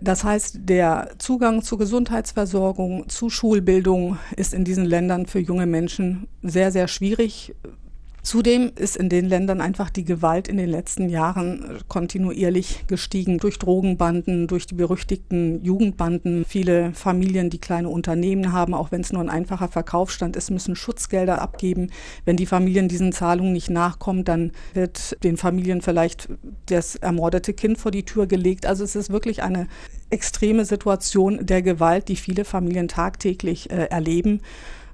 Das 0.00 0.22
heißt, 0.22 0.60
der 0.62 1.10
Zugang 1.18 1.62
zur 1.62 1.78
Gesundheitsversorgung, 1.78 3.08
zu 3.08 3.30
Schulbildung 3.30 4.18
ist 4.36 4.54
in 4.54 4.64
diesen 4.64 4.84
Ländern 4.84 5.26
für 5.26 5.40
junge 5.40 5.66
Menschen 5.66 6.28
sehr, 6.42 6.70
sehr 6.70 6.86
schwierig. 6.86 7.54
Zudem 8.28 8.72
ist 8.76 8.94
in 8.94 9.08
den 9.08 9.26
Ländern 9.26 9.62
einfach 9.62 9.88
die 9.88 10.04
Gewalt 10.04 10.48
in 10.48 10.58
den 10.58 10.68
letzten 10.68 11.08
Jahren 11.08 11.78
kontinuierlich 11.88 12.84
gestiegen 12.86 13.38
durch 13.38 13.58
Drogenbanden, 13.58 14.48
durch 14.48 14.66
die 14.66 14.74
berüchtigten 14.74 15.64
Jugendbanden. 15.64 16.44
Viele 16.46 16.92
Familien, 16.92 17.48
die 17.48 17.58
kleine 17.58 17.88
Unternehmen 17.88 18.52
haben, 18.52 18.74
auch 18.74 18.92
wenn 18.92 19.00
es 19.00 19.14
nur 19.14 19.22
ein 19.22 19.30
einfacher 19.30 19.68
Verkaufsstand 19.68 20.36
ist, 20.36 20.50
müssen 20.50 20.76
Schutzgelder 20.76 21.40
abgeben. 21.40 21.90
Wenn 22.26 22.36
die 22.36 22.44
Familien 22.44 22.86
diesen 22.86 23.12
Zahlungen 23.12 23.54
nicht 23.54 23.70
nachkommen, 23.70 24.24
dann 24.24 24.52
wird 24.74 25.16
den 25.24 25.38
Familien 25.38 25.80
vielleicht 25.80 26.28
das 26.66 26.96
ermordete 26.96 27.54
Kind 27.54 27.78
vor 27.78 27.92
die 27.92 28.04
Tür 28.04 28.26
gelegt. 28.26 28.66
Also 28.66 28.84
es 28.84 28.94
ist 28.94 29.08
wirklich 29.08 29.42
eine 29.42 29.68
extreme 30.10 30.66
Situation 30.66 31.46
der 31.46 31.62
Gewalt, 31.62 32.08
die 32.08 32.16
viele 32.16 32.44
Familien 32.44 32.88
tagtäglich 32.88 33.70
äh, 33.70 33.86
erleben 33.86 34.42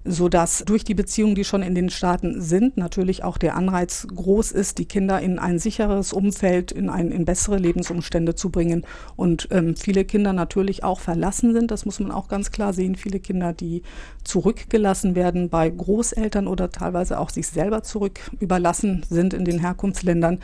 so 0.04 0.28
dass 0.28 0.64
durch 0.66 0.84
die 0.84 0.94
Beziehungen, 0.94 1.34
die 1.34 1.44
schon 1.44 1.62
in 1.62 1.74
den 1.74 1.88
Staaten 1.88 2.40
sind, 2.40 2.76
natürlich 2.76 3.24
auch 3.24 3.38
der 3.38 3.56
Anreiz 3.56 4.06
groß 4.14 4.52
ist, 4.52 4.78
die 4.78 4.84
Kinder 4.84 5.20
in 5.20 5.38
ein 5.38 5.58
sicheres 5.58 6.12
Umfeld, 6.12 6.72
in, 6.72 6.90
ein, 6.90 7.10
in 7.10 7.24
bessere 7.24 7.56
Lebensumstände 7.56 8.34
zu 8.34 8.50
bringen. 8.50 8.84
Und 9.16 9.48
ähm, 9.50 9.76
viele 9.76 10.04
Kinder 10.04 10.32
natürlich 10.32 10.84
auch 10.84 11.00
verlassen 11.00 11.54
sind, 11.54 11.70
das 11.70 11.86
muss 11.86 12.00
man 12.00 12.10
auch 12.10 12.28
ganz 12.28 12.50
klar 12.50 12.74
sehen. 12.74 12.96
Viele 12.96 13.18
Kinder, 13.18 13.52
die 13.52 13.82
zurückgelassen 14.24 15.14
werden 15.14 15.48
bei 15.48 15.70
Großeltern 15.70 16.46
oder 16.46 16.70
teilweise 16.70 17.18
auch 17.18 17.30
sich 17.30 17.46
selber 17.46 17.82
zurück 17.82 18.20
überlassen 18.40 19.04
sind 19.08 19.32
in 19.32 19.44
den 19.44 19.58
Herkunftsländern 19.58 20.40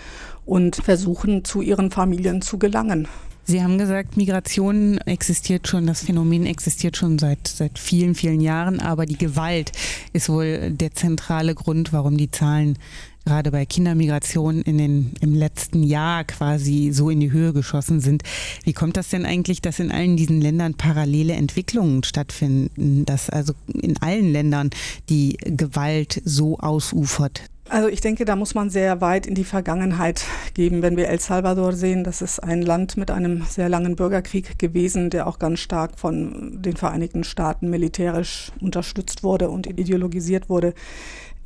und 0.46 0.76
versuchen, 0.76 1.44
zu 1.44 1.60
ihren 1.60 1.90
Familien 1.90 2.40
zu 2.40 2.58
gelangen. 2.58 3.08
Sie 3.50 3.64
haben 3.64 3.78
gesagt, 3.78 4.16
Migration 4.16 4.98
existiert 4.98 5.66
schon, 5.66 5.84
das 5.84 6.04
Phänomen 6.04 6.46
existiert 6.46 6.96
schon 6.96 7.18
seit, 7.18 7.48
seit 7.48 7.80
vielen, 7.80 8.14
vielen 8.14 8.40
Jahren, 8.40 8.78
aber 8.78 9.06
die 9.06 9.18
Gewalt 9.18 9.72
ist 10.12 10.28
wohl 10.28 10.70
der 10.70 10.92
zentrale 10.92 11.56
Grund, 11.56 11.92
warum 11.92 12.16
die 12.16 12.30
Zahlen 12.30 12.78
gerade 13.24 13.50
bei 13.50 13.66
Kindermigration 13.66 14.62
in 14.62 14.78
den, 14.78 15.14
im 15.20 15.34
letzten 15.34 15.82
Jahr 15.82 16.22
quasi 16.22 16.90
so 16.92 17.10
in 17.10 17.18
die 17.18 17.32
Höhe 17.32 17.52
geschossen 17.52 17.98
sind. 17.98 18.22
Wie 18.62 18.72
kommt 18.72 18.96
das 18.96 19.08
denn 19.08 19.26
eigentlich, 19.26 19.60
dass 19.60 19.80
in 19.80 19.90
allen 19.90 20.16
diesen 20.16 20.40
Ländern 20.40 20.74
parallele 20.74 21.32
Entwicklungen 21.32 22.04
stattfinden, 22.04 23.04
dass 23.04 23.30
also 23.30 23.54
in 23.66 24.00
allen 24.00 24.30
Ländern 24.30 24.70
die 25.08 25.36
Gewalt 25.40 26.22
so 26.24 26.60
ausufert? 26.60 27.42
Also 27.70 27.86
ich 27.86 28.00
denke, 28.00 28.24
da 28.24 28.34
muss 28.34 28.56
man 28.56 28.68
sehr 28.68 29.00
weit 29.00 29.28
in 29.28 29.36
die 29.36 29.44
Vergangenheit 29.44 30.24
geben. 30.54 30.82
Wenn 30.82 30.96
wir 30.96 31.06
El 31.06 31.20
Salvador 31.20 31.72
sehen, 31.72 32.02
das 32.02 32.20
ist 32.20 32.40
ein 32.40 32.62
Land 32.62 32.96
mit 32.96 33.12
einem 33.12 33.44
sehr 33.44 33.68
langen 33.68 33.94
Bürgerkrieg 33.94 34.58
gewesen, 34.58 35.08
der 35.08 35.28
auch 35.28 35.38
ganz 35.38 35.60
stark 35.60 35.96
von 35.96 36.60
den 36.60 36.76
Vereinigten 36.76 37.22
Staaten 37.22 37.70
militärisch 37.70 38.50
unterstützt 38.60 39.22
wurde 39.22 39.50
und 39.50 39.68
ideologisiert 39.68 40.48
wurde. 40.48 40.74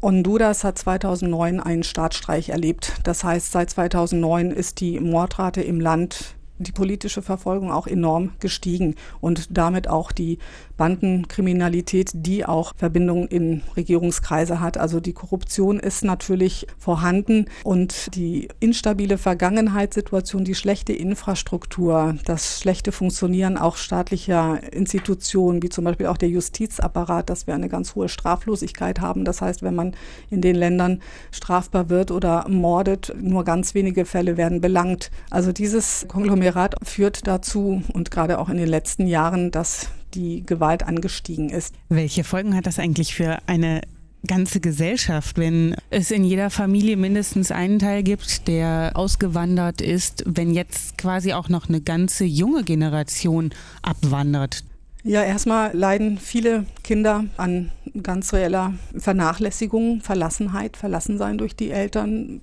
Honduras 0.01 0.65
hat 0.65 0.79
2009 0.79 1.61
einen 1.61 1.83
Staatsstreich 1.83 2.49
erlebt. 2.49 2.95
Das 3.05 3.23
heißt, 3.23 3.53
seit 3.53 3.69
2009 3.69 4.51
ist 4.51 4.81
die 4.81 5.01
Mordrate 5.01 5.61
im 5.61 5.79
Land 5.79 6.37
die 6.59 6.73
politische 6.73 7.21
Verfolgung 7.21 7.71
auch 7.71 7.87
enorm 7.87 8.33
gestiegen 8.41 8.95
und 9.21 9.57
damit 9.57 9.89
auch 9.89 10.11
die 10.13 10.39
Bandenkriminalität, 10.77 12.11
die 12.15 12.45
auch 12.45 12.73
Verbindungen 12.77 13.29
in 13.29 13.63
Regierungskreise 13.77 14.61
hat. 14.61 14.77
Also 14.79 15.01
die 15.01 15.13
Korruption 15.13 15.79
ist 15.79 16.05
natürlich 16.05 16.67
vorhanden 16.79 17.47
und 17.63 18.15
die 18.15 18.49
instabile 18.61 19.19
Vergangenheitssituation, 19.19 20.45
die 20.45 20.55
schlechte 20.55 20.93
Infrastruktur, 20.93 22.17
das 22.25 22.61
schlechte 22.61 22.93
Funktionieren 22.93 23.57
auch 23.57 23.77
staatlicher 23.77 24.61
Institutionen, 24.73 25.63
wie 25.63 25.69
zum 25.69 25.85
Beispiel 25.85 26.07
auch 26.07 26.17
der 26.17 26.29
Justizapparat, 26.29 27.31
dass 27.31 27.47
wir 27.47 27.55
eine 27.55 27.69
ganz 27.69 27.95
hohe 27.95 28.09
Straflosigkeit 28.09 29.01
haben. 29.01 29.25
Das 29.25 29.41
heißt, 29.41 29.63
wenn 29.63 29.75
man 29.75 29.95
in 30.31 30.41
den 30.41 30.57
Ländern 30.57 31.01
strafbar 31.31 31.89
wird 31.89 32.11
oder 32.11 32.47
mordet, 32.49 33.15
nur 33.21 33.45
ganz 33.45 33.75
wenige 33.75 34.05
Fälle 34.05 34.37
werden 34.37 34.61
belangt. 34.61 35.11
Also 35.31 35.53
dieses 35.53 36.07
Konglomerat 36.09 36.77
führt 36.83 37.27
dazu 37.27 37.83
und 37.93 38.11
gerade 38.11 38.39
auch 38.39 38.49
in 38.49 38.57
den 38.57 38.69
letzten 38.69 39.07
Jahren, 39.07 39.51
dass 39.51 39.89
die 40.15 40.45
Gewalt 40.45 40.83
angestiegen 40.83 41.51
ist. 41.51 41.75
Welche 41.89 42.25
Folgen 42.25 42.55
hat 42.57 42.67
das 42.67 42.79
eigentlich 42.79 43.15
für 43.15 43.39
eine 43.47 43.83
ganze 44.27 44.61
Gesellschaft, 44.61 45.37
wenn 45.39 45.77
es 45.91 46.11
in 46.11 46.25
jeder 46.25 46.51
Familie 46.51 46.97
mindestens 46.97 47.51
einen 47.51 47.79
Teil 47.79 48.03
gibt, 48.03 48.49
der 48.49 48.93
ausgewandert 48.95 49.81
ist, 49.81 50.25
wenn 50.27 50.53
jetzt 50.53 50.97
quasi 50.99 51.33
auch 51.33 51.49
noch 51.49 51.69
eine 51.69 51.81
ganze 51.81 52.25
junge 52.25 52.65
Generation 52.65 53.51
abwandert. 53.83 54.65
Ja, 55.07 55.23
erstmal 55.23 55.77
leiden 55.77 56.17
viele 56.17 56.65
Kinder 56.83 57.27
an 57.37 57.71
ganz 58.03 58.33
reeller 58.33 58.73
Vernachlässigung, 58.97 60.01
Verlassenheit, 60.01 60.79
Verlassensein 60.79 61.37
durch 61.37 61.55
die 61.55 61.71
Eltern. 61.71 62.41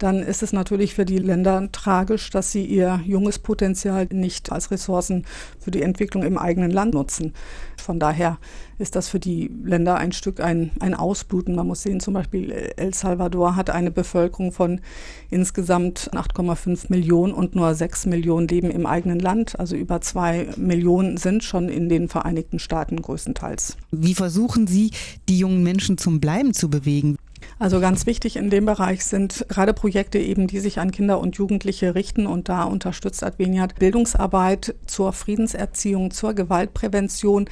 Dann 0.00 0.22
ist 0.22 0.42
es 0.42 0.54
natürlich 0.54 0.94
für 0.94 1.04
die 1.04 1.18
Länder 1.18 1.68
tragisch, 1.72 2.30
dass 2.30 2.50
sie 2.50 2.64
ihr 2.64 3.02
junges 3.04 3.38
Potenzial 3.38 4.08
nicht 4.10 4.50
als 4.50 4.70
Ressourcen 4.70 5.26
für 5.58 5.70
die 5.70 5.82
Entwicklung 5.82 6.22
im 6.22 6.38
eigenen 6.38 6.70
Land 6.70 6.94
nutzen. 6.94 7.34
Von 7.76 8.00
daher 8.00 8.38
ist 8.78 8.96
das 8.96 9.10
für 9.10 9.20
die 9.20 9.50
Länder 9.62 9.96
ein 9.96 10.12
Stück 10.12 10.40
ein, 10.40 10.70
ein 10.80 10.94
Ausbluten. 10.94 11.54
Man 11.54 11.66
muss 11.66 11.82
sehen, 11.82 12.00
zum 12.00 12.14
Beispiel 12.14 12.50
El 12.50 12.94
Salvador 12.94 13.56
hat 13.56 13.68
eine 13.68 13.90
Bevölkerung 13.90 14.52
von 14.52 14.80
insgesamt 15.28 16.10
8,5 16.14 16.86
Millionen 16.88 17.34
und 17.34 17.54
nur 17.54 17.74
6 17.74 18.06
Millionen 18.06 18.48
leben 18.48 18.70
im 18.70 18.86
eigenen 18.86 19.18
Land. 19.18 19.60
Also 19.60 19.76
über 19.76 20.00
2 20.00 20.54
Millionen 20.56 21.18
sind 21.18 21.44
schon 21.44 21.68
in 21.68 21.90
den 21.90 22.08
Vereinigten 22.08 22.58
Staaten 22.58 23.02
größtenteils. 23.02 23.76
Wie 23.90 24.14
versuchen 24.14 24.66
Sie, 24.66 24.92
die 25.28 25.38
jungen 25.38 25.62
Menschen 25.62 25.98
zum 25.98 26.20
Bleiben 26.20 26.54
zu 26.54 26.70
bewegen? 26.70 27.18
Also 27.58 27.80
ganz 27.80 28.06
wichtig 28.06 28.36
in 28.36 28.50
dem 28.50 28.66
Bereich 28.66 29.04
sind 29.04 29.44
gerade 29.48 29.74
Projekte 29.74 30.18
eben, 30.18 30.46
die 30.46 30.60
sich 30.60 30.78
an 30.78 30.92
Kinder 30.92 31.20
und 31.20 31.36
Jugendliche 31.36 31.94
richten 31.94 32.26
und 32.26 32.48
da 32.48 32.64
unterstützt 32.64 33.22
Adveniat 33.22 33.76
Bildungsarbeit 33.78 34.74
zur 34.86 35.12
Friedenserziehung, 35.12 36.10
zur 36.10 36.34
Gewaltprävention. 36.34 37.48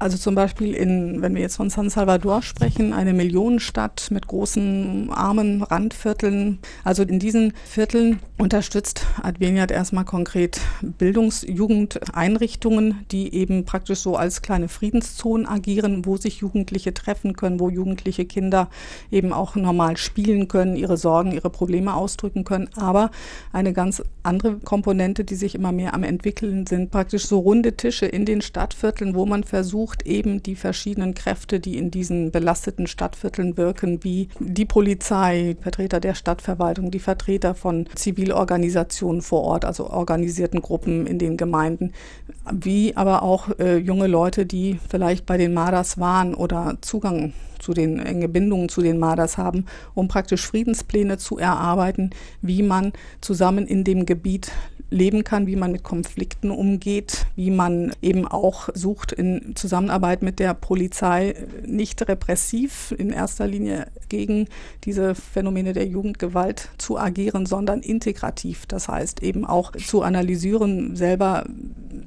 Also 0.00 0.16
zum 0.16 0.34
Beispiel 0.34 0.72
in, 0.72 1.20
wenn 1.20 1.34
wir 1.34 1.42
jetzt 1.42 1.56
von 1.56 1.68
San 1.68 1.90
Salvador 1.90 2.40
sprechen, 2.40 2.94
eine 2.94 3.12
Millionenstadt 3.12 4.08
mit 4.10 4.26
großen 4.26 5.10
armen 5.12 5.62
Randvierteln. 5.62 6.58
Also 6.84 7.02
in 7.02 7.18
diesen 7.18 7.52
Vierteln 7.66 8.20
unterstützt 8.38 9.06
Adveniat 9.22 9.70
erstmal 9.70 10.06
konkret 10.06 10.58
Bildungsjugendeinrichtungen, 10.80 13.04
die 13.10 13.34
eben 13.34 13.66
praktisch 13.66 13.98
so 13.98 14.16
als 14.16 14.40
kleine 14.40 14.68
Friedenszonen 14.68 15.46
agieren, 15.46 16.06
wo 16.06 16.16
sich 16.16 16.38
Jugendliche 16.38 16.94
treffen 16.94 17.36
können, 17.36 17.60
wo 17.60 17.68
jugendliche 17.68 18.24
Kinder 18.24 18.70
eben 19.10 19.34
auch 19.34 19.54
normal 19.54 19.98
spielen 19.98 20.48
können, 20.48 20.76
ihre 20.76 20.96
Sorgen, 20.96 21.32
ihre 21.32 21.50
Probleme 21.50 21.92
ausdrücken 21.92 22.44
können. 22.44 22.70
Aber 22.74 23.10
eine 23.52 23.74
ganz 23.74 24.02
andere 24.22 24.60
Komponente, 24.60 25.24
die 25.24 25.34
sich 25.34 25.54
immer 25.54 25.72
mehr 25.72 25.92
am 25.92 26.04
entwickeln, 26.04 26.66
sind 26.66 26.90
praktisch 26.90 27.26
so 27.26 27.40
runde 27.40 27.76
Tische 27.76 28.06
in 28.06 28.24
den 28.24 28.40
Stadtvierteln, 28.40 29.14
wo 29.14 29.26
man 29.26 29.44
versucht, 29.44 29.89
versucht 29.90 30.06
eben 30.06 30.42
die 30.42 30.54
verschiedenen 30.54 31.14
Kräfte, 31.14 31.58
die 31.58 31.76
in 31.76 31.90
diesen 31.90 32.30
belasteten 32.30 32.86
Stadtvierteln 32.86 33.56
wirken, 33.56 34.04
wie 34.04 34.28
die 34.38 34.64
Polizei, 34.64 35.56
Vertreter 35.60 35.98
der 35.98 36.14
Stadtverwaltung, 36.14 36.90
die 36.90 37.00
Vertreter 37.00 37.54
von 37.54 37.86
Zivilorganisationen 37.94 39.20
vor 39.20 39.42
Ort, 39.42 39.64
also 39.64 39.90
organisierten 39.90 40.62
Gruppen 40.62 41.06
in 41.06 41.18
den 41.18 41.36
Gemeinden, 41.36 41.92
wie 42.52 42.96
aber 42.96 43.22
auch 43.22 43.48
äh, 43.58 43.78
junge 43.78 44.06
Leute, 44.06 44.46
die 44.46 44.78
vielleicht 44.88 45.26
bei 45.26 45.36
den 45.36 45.54
Mardas 45.54 45.98
waren 45.98 46.34
oder 46.34 46.76
Zugang 46.80 47.32
zu 47.58 47.74
den 47.74 47.98
enge 47.98 48.28
Bindungen 48.28 48.68
zu 48.68 48.80
den 48.82 48.98
Mardas 48.98 49.38
haben, 49.38 49.66
um 49.94 50.08
praktisch 50.08 50.46
Friedenspläne 50.46 51.18
zu 51.18 51.36
erarbeiten, 51.36 52.10
wie 52.40 52.62
man 52.62 52.92
zusammen 53.20 53.66
in 53.66 53.84
dem 53.84 54.06
Gebiet 54.06 54.50
leben 54.90 55.24
kann, 55.24 55.46
wie 55.46 55.56
man 55.56 55.72
mit 55.72 55.84
Konflikten 55.84 56.50
umgeht, 56.50 57.26
wie 57.36 57.50
man 57.50 57.92
eben 58.02 58.26
auch 58.26 58.68
sucht, 58.74 59.12
in 59.12 59.54
Zusammenarbeit 59.54 60.22
mit 60.22 60.38
der 60.40 60.52
Polizei 60.54 61.34
nicht 61.64 62.06
repressiv 62.08 62.92
in 62.98 63.10
erster 63.10 63.46
Linie 63.46 63.86
gegen 64.08 64.48
diese 64.84 65.14
Phänomene 65.14 65.72
der 65.72 65.86
Jugendgewalt 65.86 66.70
zu 66.78 66.98
agieren, 66.98 67.46
sondern 67.46 67.80
integrativ. 67.80 68.66
Das 68.66 68.88
heißt 68.88 69.22
eben 69.22 69.44
auch 69.44 69.72
zu 69.72 70.02
analysieren, 70.02 70.96
selber 70.96 71.44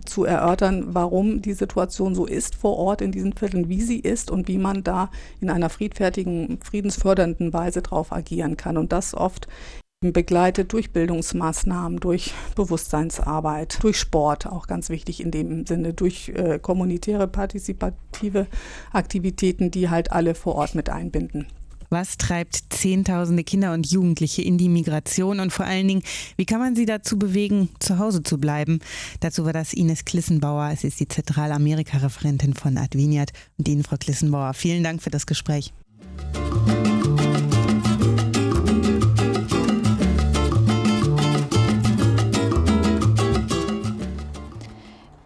zu 0.06 0.26
erörtern, 0.26 0.88
warum 0.88 1.42
die 1.42 1.54
Situation 1.54 2.16
so 2.16 2.26
ist 2.26 2.56
vor 2.56 2.78
Ort 2.78 3.02
in 3.02 3.12
diesen 3.12 3.34
Vierteln, 3.34 3.70
wie 3.70 3.82
sie 3.82 4.00
ist 4.00 4.30
und 4.30 4.48
wie 4.50 4.58
man 4.58 4.84
da 4.84 5.10
in 5.40 5.50
einer 5.50 5.70
friedfertigen, 5.70 6.60
friedensfördernden 6.62 7.54
Weise 7.54 7.82
drauf 7.82 8.12
agieren 8.12 8.58
kann. 8.58 8.78
Und 8.78 8.92
das 8.92 9.14
oft 9.14 9.48
begleitet 10.12 10.74
durch 10.74 10.92
Bildungsmaßnahmen, 10.92 12.00
durch 12.00 12.34
Bewusstseinsarbeit, 12.56 13.82
durch 13.82 13.98
Sport, 13.98 14.48
auch 14.48 14.68
ganz 14.68 14.90
wichtig 14.90 15.22
in 15.22 15.32
dem 15.32 15.66
Sinne, 15.66 15.94
durch 15.94 16.30
äh, 16.30 16.60
kommunitäre, 16.60 17.28
partizipative 17.28 18.48
Aktivitäten, 18.92 19.72
die 19.72 19.90
halt 19.90 20.12
alle 20.12 20.36
vor 20.36 20.56
Ort 20.56 20.76
mit 20.76 20.90
einbinden. 20.90 21.48
Was 21.94 22.18
treibt 22.18 22.74
Zehntausende 22.74 23.44
Kinder 23.44 23.72
und 23.72 23.86
Jugendliche 23.86 24.42
in 24.42 24.58
die 24.58 24.68
Migration 24.68 25.40
und 25.40 25.54
vor 25.54 25.66
allen 25.66 25.88
Dingen, 25.88 26.02
wie 26.38 26.46
kann 26.46 26.60
man 26.60 26.76
sie 26.76 26.88
dazu 26.88 27.20
bewegen, 27.20 27.70
zu 27.78 28.00
Hause 28.00 28.24
zu 28.24 28.40
bleiben? 28.40 28.80
Dazu 29.20 29.46
war 29.46 29.54
das 29.54 29.74
Ines 29.74 30.04
Klissenbauer. 30.04 30.72
Es 30.74 30.84
ist 30.84 31.00
die 31.00 31.08
Zentralamerika-Referentin 31.08 32.56
von 32.56 32.80
Adveniat. 32.80 33.30
Und 33.60 33.68
Ihnen, 33.68 33.84
Frau 33.84 33.98
Klissenbauer, 33.98 34.56
vielen 34.56 34.84
Dank 34.84 35.04
für 35.04 35.12
das 35.12 35.28
Gespräch. 35.28 35.72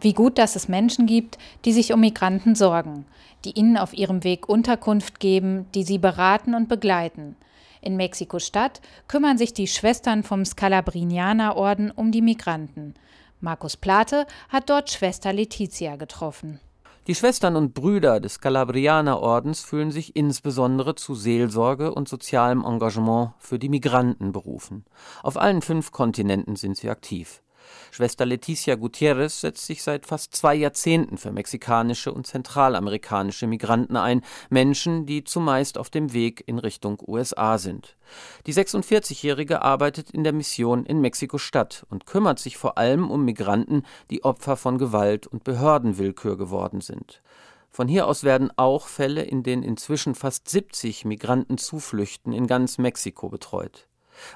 Wie 0.08 0.14
gut, 0.14 0.38
dass 0.38 0.56
es 0.56 0.70
Menschen 0.70 1.06
gibt, 1.06 1.38
die 1.66 1.74
sich 1.74 1.92
um 1.92 2.00
Migranten 2.00 2.56
sorgen, 2.56 3.06
die 3.44 3.60
ihnen 3.60 3.76
auf 3.76 3.94
ihrem 3.94 4.24
Weg 4.24 4.48
Unterkunft 4.48 5.20
geben, 5.20 5.66
die 5.76 5.84
sie 5.84 5.98
beraten 5.98 6.56
und 6.56 6.70
begleiten. 6.70 7.36
In 7.82 7.98
Mexiko-Stadt 7.98 8.80
kümmern 9.10 9.38
sich 9.38 9.54
die 9.54 9.68
Schwestern 9.68 10.24
vom 10.24 10.46
Scalabrinianer-Orden 10.46 11.92
um 11.92 12.14
die 12.14 12.22
Migranten. 12.22 12.94
Markus 13.42 13.76
Plate 13.76 14.28
hat 14.48 14.70
dort 14.70 14.92
Schwester 14.92 15.34
Letizia 15.34 15.98
getroffen. 15.98 16.62
Die 17.08 17.16
Schwestern 17.16 17.58
und 17.58 17.74
Brüder 17.74 18.22
des 18.22 18.40
Calabrianer-Ordens 18.40 19.60
fühlen 19.60 19.92
sich 19.92 20.16
insbesondere 20.16 20.96
zu 20.96 21.16
Seelsorge 21.16 21.94
und 21.94 22.08
sozialem 22.08 22.64
Engagement 22.64 23.32
für 23.40 23.60
die 23.60 23.68
Migranten 23.68 24.32
berufen. 24.32 24.86
Auf 25.22 25.36
allen 25.36 25.62
fünf 25.62 25.92
Kontinenten 25.92 26.56
sind 26.56 26.78
sie 26.78 26.90
aktiv. 26.90 27.42
Schwester 27.92 28.26
Leticia 28.26 28.76
Gutierrez 28.76 29.42
setzt 29.42 29.66
sich 29.66 29.84
seit 29.84 30.06
fast 30.06 30.36
zwei 30.36 30.56
Jahrzehnten 30.56 31.18
für 31.18 31.32
mexikanische 31.32 32.12
und 32.14 32.28
zentralamerikanische 32.28 33.48
Migranten 33.48 33.98
ein, 33.98 34.22
Menschen, 34.50 35.06
die 35.06 35.24
zumeist 35.24 35.78
auf 35.78 35.90
dem 35.90 36.14
Weg 36.14 36.44
in 36.46 36.60
Richtung 36.60 37.02
USA 37.06 37.58
sind. 37.58 37.98
Die 38.46 38.54
46-Jährige 38.54 39.62
arbeitet 39.62 40.12
in 40.12 40.24
der 40.24 40.34
Mission 40.34 40.86
in 40.86 41.02
Mexiko-Stadt 41.02 41.86
und 41.90 42.06
kümmert 42.06 42.40
sich 42.40 42.58
vor 42.58 42.78
allem 42.78 43.10
um 43.10 43.26
Migranten, 43.26 43.84
die 44.10 44.24
Opfer 44.24 44.58
von 44.58 44.78
Gewalt 44.78 45.28
und 45.28 45.44
Behördenwillkür 45.44 46.38
geworden 46.38 46.82
sind. 46.82 47.22
Von 47.70 47.88
hier 47.88 48.08
aus 48.08 48.24
werden 48.24 48.52
auch 48.56 48.88
Fälle 48.88 49.24
in 49.24 49.44
den 49.44 49.62
inzwischen 49.62 50.16
fast 50.16 50.50
70 50.50 51.06
Migranten 51.06 51.58
zuflüchten 51.58 52.34
in 52.34 52.48
ganz 52.48 52.78
Mexiko 52.78 53.30
betreut. 53.30 53.88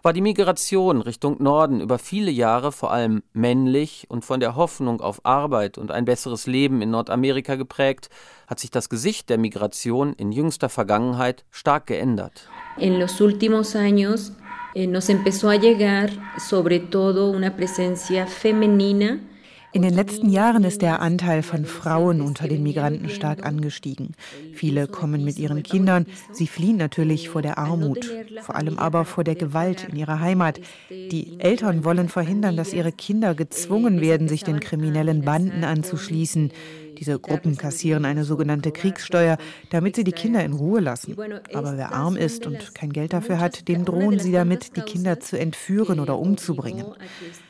War 0.04 0.14
die 0.14 0.22
Migration 0.22 1.02
Richtung 1.02 1.42
Norden 1.42 1.82
über 1.82 2.00
viele 2.00 2.32
Jahre 2.32 2.72
vor 2.72 2.92
allem 2.92 3.24
männlich 3.34 4.06
und 4.10 4.26
von 4.26 4.40
der 4.40 4.56
Hoffnung 4.56 5.02
auf 5.02 5.26
Arbeit 5.26 5.78
und 5.78 5.92
ein 5.92 6.06
besseres 6.06 6.48
Leben 6.48 6.82
in 6.82 6.92
Nordamerika 6.92 7.56
geprägt, 7.56 8.10
hat 8.48 8.60
sich 8.60 8.72
das 8.72 8.90
Gesicht 8.90 9.30
der 9.30 9.38
Migration 9.38 10.14
in 10.14 10.32
jüngster 10.32 10.70
Vergangenheit 10.70 11.46
stark 11.52 11.88
geändert. 11.88 12.50
In 12.78 13.00
los 13.00 13.20
últimos 13.22 13.76
años 13.76 14.34
eh, 14.76 14.88
nos 14.88 15.10
empezó 15.10 15.50
a 15.50 15.56
llegar 15.56 16.10
sobre 16.38 16.80
todo 16.80 17.32
una 17.32 17.56
presencia 17.56 18.28
femenina 18.28 19.20
in 19.74 19.84
den 19.84 19.94
letzten 19.94 20.30
Jahren 20.30 20.64
ist 20.66 20.82
der 20.82 21.02
Anteil 21.02 21.44
von 21.44 21.66
Frauen 21.66 22.22
unter 22.22 22.48
den 22.48 22.62
Migranten 22.62 23.10
stark 23.10 23.46
angestiegen. 23.46 24.16
Viele 24.54 24.88
kommen 24.88 25.24
mit 25.24 25.40
ihren 25.40 25.64
Kindern. 25.64 26.06
Sie 26.32 26.48
fliehen 26.48 26.76
natürlich 26.76 27.30
vor 27.30 27.42
der 27.42 27.58
Armut, 27.58 28.12
vor 28.42 28.56
allem 28.56 28.78
aber 28.78 29.06
vor 29.06 29.24
der 29.24 29.36
Gewalt 29.36 29.88
in 29.90 29.98
ihrer 29.98 30.20
Heimat. 30.20 30.60
Die 30.90 31.40
Eltern 31.40 31.86
wollen 31.86 32.10
verhindern, 32.10 32.58
dass 32.58 32.74
ihre 32.74 32.92
Kinder 32.92 33.34
gezwungen 33.34 34.02
werden, 34.02 34.28
sich 34.28 34.44
den 34.44 34.60
kriminellen 34.60 35.24
Banden 35.24 35.64
anzuschließen. 35.64 36.52
Diese 37.02 37.20
Gruppen 37.20 37.58
kassieren 37.58 38.06
eine 38.06 38.24
sogenannte 38.24 38.72
Kriegssteuer, 38.72 39.40
damit 39.72 39.96
sie 39.96 40.04
die 40.04 40.12
Kinder 40.12 40.46
in 40.46 40.54
Ruhe 40.54 40.82
lassen. 40.82 41.18
Aber 41.52 41.76
wer 41.76 41.94
arm 41.94 42.16
ist 42.16 42.46
und 42.46 42.76
kein 42.76 42.94
Geld 42.94 43.14
dafür 43.14 43.40
hat, 43.40 43.68
dem 43.68 43.86
drohen 43.86 44.20
sie 44.20 44.32
damit, 44.32 44.78
die 44.78 44.82
Kinder 44.82 45.20
zu 45.20 45.40
entführen 45.40 46.00
oder 46.00 46.20
umzubringen. 46.20 46.86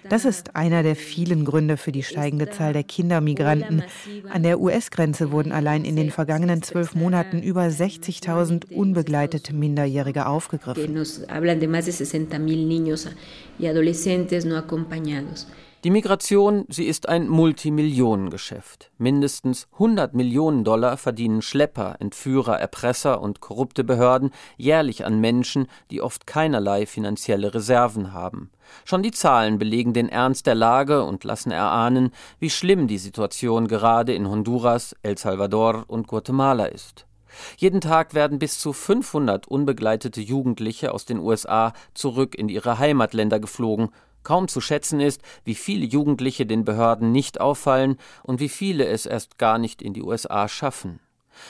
Das 0.10 0.24
ist 0.24 0.56
einer 0.56 0.84
der 0.84 0.96
vielen 0.96 1.44
Gründe 1.44 1.76
für 1.76 1.92
die 1.92 2.04
steigende 2.04 2.50
Zahl 2.50 2.72
der 2.72 2.86
Kindermigranten. 2.86 3.84
An 4.30 4.44
der 4.44 4.62
US-Grenze 4.62 5.34
wurden 5.34 5.52
allein 5.52 5.84
in 5.84 5.98
den 5.98 6.12
vergangenen 6.12 6.62
zwölf 6.62 6.96
Monaten 6.96 7.44
über 7.44 7.64
60.000 7.64 8.74
unbegleitete 8.74 9.54
Minderjährige 9.54 10.28
aufgegriffen. 10.28 10.96
Die 15.84 15.90
Migration, 15.90 16.66
sie 16.70 16.86
ist 16.86 17.10
ein 17.10 17.28
Multimillionengeschäft. 17.28 18.92
Mindestens 19.00 19.68
100 19.74 20.14
Millionen 20.14 20.64
Dollar 20.64 20.96
verdienen 20.96 21.42
Schlepper, 21.42 21.96
Entführer, 22.00 22.60
Erpresser 22.60 23.20
und 23.20 23.40
korrupte 23.40 23.84
Behörden 23.84 24.30
jährlich 24.58 25.06
an 25.06 25.20
Menschen, 25.20 25.66
die 25.90 26.04
oft 26.04 26.28
keinerlei 26.28 26.86
finanzielle 26.86 27.56
Reserven 27.56 28.14
haben. 28.14 28.52
Schon 28.86 29.02
die 29.02 29.10
Zahlen 29.10 29.58
belegen 29.58 29.94
den 29.94 30.08
Ernst 30.08 30.46
der 30.46 30.54
Lage 30.54 31.04
und 31.04 31.24
lassen 31.24 31.50
erahnen, 31.50 32.12
wie 32.38 32.52
schlimm 32.52 32.88
die 32.88 33.00
Situation 33.00 33.68
gerade 33.68 34.14
in 34.14 34.30
Honduras, 34.30 34.96
El 35.02 35.18
Salvador 35.18 35.86
und 35.88 36.06
Guatemala 36.06 36.66
ist. 36.66 37.08
Jeden 37.58 37.82
Tag 37.82 38.14
werden 38.14 38.38
bis 38.38 38.60
zu 38.60 38.72
500 38.72 39.48
unbegleitete 39.48 40.22
Jugendliche 40.22 40.94
aus 40.94 41.06
den 41.06 41.18
USA 41.18 41.74
zurück 41.96 42.36
in 42.36 42.50
ihre 42.50 42.78
Heimatländer 42.78 43.40
geflogen 43.40 43.90
Kaum 44.24 44.48
zu 44.48 44.62
schätzen 44.62 45.00
ist, 45.00 45.22
wie 45.44 45.56
viele 45.56 45.86
Jugendliche 45.86 46.46
den 46.46 46.66
Behörden 46.66 47.12
nicht 47.12 47.42
auffallen 47.42 47.98
und 48.24 48.40
wie 48.40 48.50
viele 48.50 48.86
es 48.86 49.06
erst 49.06 49.38
gar 49.38 49.58
nicht 49.58 49.82
in 49.82 49.94
die 49.94 50.04
USA 50.04 50.48
schaffen. 50.48 51.00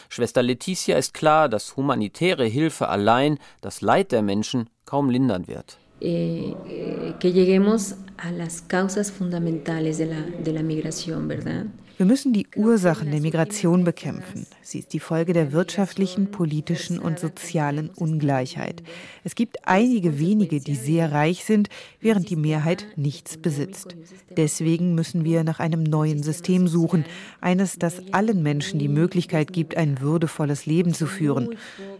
Schwester 0.09 0.41
Leticia 0.41 0.97
ist 0.97 1.13
klar, 1.13 1.49
dass 1.49 1.75
humanitäre 1.75 2.45
Hilfe 2.45 2.87
allein 2.87 3.39
das 3.61 3.81
Leid 3.81 4.11
der 4.11 4.21
Menschen 4.21 4.69
kaum 4.85 5.09
lindern 5.09 5.47
wird. 5.47 5.77
Eh, 5.99 6.55
eh, 6.67 7.13
que 7.19 7.31
lleguemos 7.31 7.95
a 8.17 8.31
las 8.31 8.61
causas 8.61 9.11
fundamentales 9.11 9.99
de 9.99 10.07
la, 10.07 10.21
de 10.43 10.51
la 10.51 10.63
migración, 10.63 11.27
¿verdad? 11.27 11.65
Wir 12.01 12.07
müssen 12.07 12.33
die 12.33 12.47
Ursachen 12.55 13.11
der 13.11 13.21
Migration 13.21 13.83
bekämpfen. 13.83 14.47
Sie 14.63 14.79
ist 14.79 14.91
die 14.91 14.99
Folge 14.99 15.33
der 15.33 15.51
wirtschaftlichen, 15.51 16.31
politischen 16.31 16.97
und 16.97 17.19
sozialen 17.19 17.91
Ungleichheit. 17.91 18.81
Es 19.23 19.35
gibt 19.35 19.67
einige 19.67 20.17
wenige, 20.17 20.61
die 20.61 20.73
sehr 20.73 21.11
reich 21.11 21.45
sind, 21.45 21.69
während 21.99 22.31
die 22.31 22.35
Mehrheit 22.35 22.87
nichts 22.95 23.37
besitzt. 23.37 23.95
Deswegen 24.35 24.95
müssen 24.95 25.23
wir 25.23 25.43
nach 25.43 25.59
einem 25.59 25.83
neuen 25.83 26.23
System 26.23 26.67
suchen, 26.67 27.05
eines, 27.39 27.77
das 27.77 28.01
allen 28.11 28.41
Menschen 28.41 28.79
die 28.79 28.87
Möglichkeit 28.87 29.53
gibt, 29.53 29.77
ein 29.77 30.01
würdevolles 30.01 30.65
Leben 30.65 30.95
zu 30.95 31.05
führen. 31.05 31.49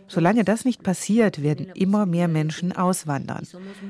Solange 0.07 0.43
das 0.43 0.65
nicht 0.65 0.81
passiert, 0.81 1.43
werden 1.43 1.67
immer 1.75 2.07
mehr 2.07 2.27
Menschen 2.27 2.71
auswandern. 2.71 3.47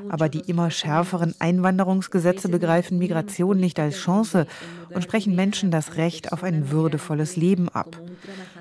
Aber 0.10 0.28
die 0.28 0.42
immer 0.42 0.72
schärferen 0.72 1.36
Einwanderungsgesetze 1.40 2.50
begreifen 2.50 2.98
Migration 2.98 3.58
nicht 3.58 3.80
als 3.80 3.96
Chance 3.96 4.46
und 4.94 5.04
sprechen 5.04 5.36
Menschen 5.36 5.72
das 5.72 5.96
Recht 5.96 6.01
auf 6.32 6.44
ein 6.44 6.72
würdevolles 6.72 7.36
Leben 7.36 7.70
ab. 7.70 8.00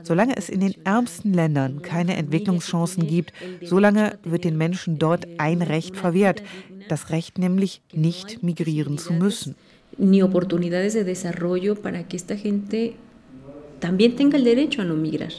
Solange 0.03 0.37
es 0.37 0.49
in 0.49 0.61
den 0.61 0.75
ärmsten 0.85 1.33
Ländern 1.33 1.83
keine 1.83 2.17
Entwicklungschancen 2.17 3.07
gibt, 3.07 3.33
solange 3.63 4.19
wird 4.23 4.45
den 4.45 4.57
Menschen 4.57 4.99
dort 4.99 5.27
ein 5.39 5.63
Recht 5.63 5.97
verwehrt, 5.97 6.43
das 6.89 7.11
Recht 7.11 7.39
nämlich 7.39 7.83
nicht 7.93 8.43
migrieren 8.43 8.99
zu 8.99 9.13
müssen. 9.13 9.55
Ni 9.99 10.23
oportunidades 10.23 10.95
de 10.95 11.05
desarrollo 11.05 11.75
para 11.75 12.05
que 12.05 12.17
esta 12.17 12.35
gente 12.35 12.95
también 13.81 14.17
tenga 14.17 14.39
el 14.39 14.45
derecho 14.45 14.83
a 14.83 14.85
no 14.85 14.95
migrar. 14.95 15.33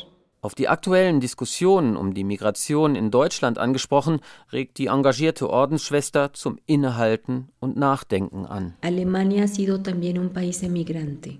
Auf 0.44 0.56
die 0.56 0.68
aktuellen 0.68 1.20
Diskussionen 1.20 1.96
um 1.96 2.16
die 2.16 2.24
Migration 2.24 2.96
in 2.96 3.12
Deutschland 3.12 3.60
angesprochen, 3.60 4.22
regt 4.52 4.80
die 4.80 4.88
engagierte 4.88 5.48
Ordensschwester 5.48 6.34
zum 6.34 6.58
Innehalten 6.66 7.50
und 7.60 7.78
Nachdenken 7.78 8.48
an. 8.48 8.74
Alemania 8.82 9.44
ha 9.44 9.48
sido 9.48 9.78
también 9.84 10.18
un 10.18 10.34
país 10.34 10.64
emigrante. 10.64 11.38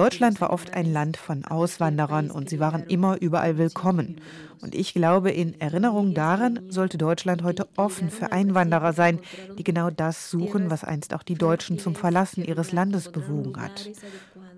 Deutschland 0.00 0.40
war 0.40 0.48
oft 0.48 0.72
ein 0.72 0.90
Land 0.90 1.18
von 1.18 1.44
Auswanderern 1.44 2.30
und 2.30 2.48
sie 2.48 2.58
waren 2.58 2.84
immer 2.84 3.20
überall 3.20 3.58
willkommen. 3.58 4.18
Und 4.62 4.74
ich 4.74 4.94
glaube, 4.94 5.30
in 5.30 5.60
Erinnerung 5.60 6.14
daran 6.14 6.60
sollte 6.70 6.96
Deutschland 6.96 7.42
heute 7.42 7.68
offen 7.76 8.08
für 8.08 8.32
Einwanderer 8.32 8.94
sein, 8.94 9.20
die 9.58 9.62
genau 9.62 9.90
das 9.90 10.30
suchen, 10.30 10.70
was 10.70 10.84
einst 10.84 11.12
auch 11.12 11.22
die 11.22 11.34
Deutschen 11.34 11.78
zum 11.78 11.94
Verlassen 11.94 12.42
ihres 12.42 12.72
Landes 12.72 13.12
bewogen 13.12 13.60
hat. 13.60 13.90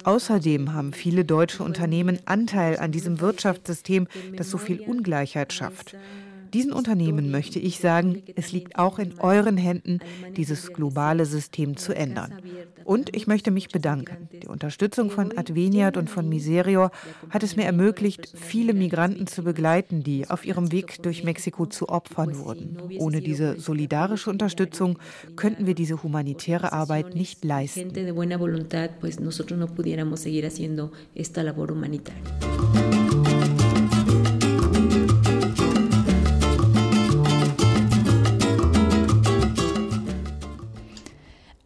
Außerdem 0.05 0.75
haben 0.75 0.93
viele 0.93 1.25
deutsche 1.25 1.65
Unternehmen 1.65 2.21
Anteil 2.25 2.79
an 2.79 2.93
diesem 2.93 3.19
Wirtschaftssystem, 3.19 4.07
das 4.37 4.49
so 4.49 4.59
viel 4.59 4.79
Ungleichheit 4.83 5.53
schafft. 5.53 5.97
Diesen 6.53 6.73
Unternehmen 6.73 7.31
möchte 7.31 7.59
ich 7.59 7.79
sagen, 7.79 8.23
es 8.37 8.53
liegt 8.53 8.79
auch 8.79 8.99
in 8.99 9.19
euren 9.19 9.57
Händen, 9.57 10.01
dieses 10.37 10.73
globale 10.73 11.25
System 11.25 11.77
zu 11.77 11.95
ändern. 11.95 12.35
Und 12.85 13.15
ich 13.15 13.27
möchte 13.27 13.51
mich 13.51 13.69
bedanken. 13.69 14.29
Die 14.43 14.49
Unterstützung 14.49 15.11
von 15.11 15.37
Adveniat 15.37 15.97
und 15.97 16.11
von 16.11 16.29
Miserior 16.29 16.91
hat 17.31 17.43
es 17.43 17.57
mir 17.57 17.65
ermöglicht, 17.65 18.33
viele 18.35 18.75
Migranten 18.75 19.27
zu 19.27 19.43
begleiten, 19.45 20.03
die 20.03 20.29
auf 20.29 20.45
ihrem 20.45 20.73
Weg 20.73 21.03
durch 21.03 21.25
Mexiko 21.25 21.67
zu 21.67 21.89
Opfern 21.89 22.39
wurden. 22.39 22.77
Ohne 22.99 23.21
diese 23.21 23.59
solidarische 23.59 24.31
Unterstützung 24.31 24.99
könnten 25.37 25.67
wir 25.67 25.75
diese 25.75 26.03
humanitäre 26.03 26.73
Arbeit 26.73 27.15
nicht 27.15 27.45
leisten. 27.45 27.93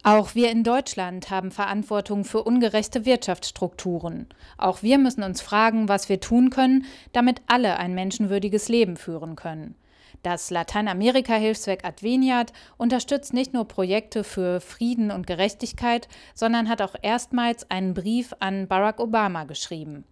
Auch 0.07 0.35
wir 0.35 0.51
in 0.51 0.63
Deutschland 0.63 1.31
haben 1.31 1.51
Verantwortung 1.51 2.23
für 2.23 2.41
ungerechte 2.41 3.05
Wirtschaftsstrukturen. 3.05 4.29
Auch 4.57 4.81
wir 4.81 4.99
müssen 4.99 5.21
uns 5.21 5.41
fragen, 5.41 5.89
was 5.89 6.07
wir 6.07 6.21
tun 6.21 6.49
können, 6.49 6.85
damit 7.11 7.41
alle 7.47 7.77
ein 7.77 7.93
menschenwürdiges 7.93 8.69
Leben 8.69 8.95
führen 8.95 9.35
können. 9.35 9.75
Das 10.23 10.49
Lateinamerika-Hilfswerk 10.49 11.83
Adveniat 11.83 12.53
unterstützt 12.77 13.33
nicht 13.33 13.53
nur 13.53 13.67
Projekte 13.67 14.23
für 14.23 14.61
Frieden 14.61 15.11
und 15.11 15.27
Gerechtigkeit, 15.27 16.07
sondern 16.33 16.69
hat 16.69 16.81
auch 16.81 16.95
erstmals 17.01 17.69
einen 17.69 17.93
Brief 17.93 18.33
an 18.39 18.69
Barack 18.69 19.01
Obama 19.01 19.43
geschrieben. 19.43 20.05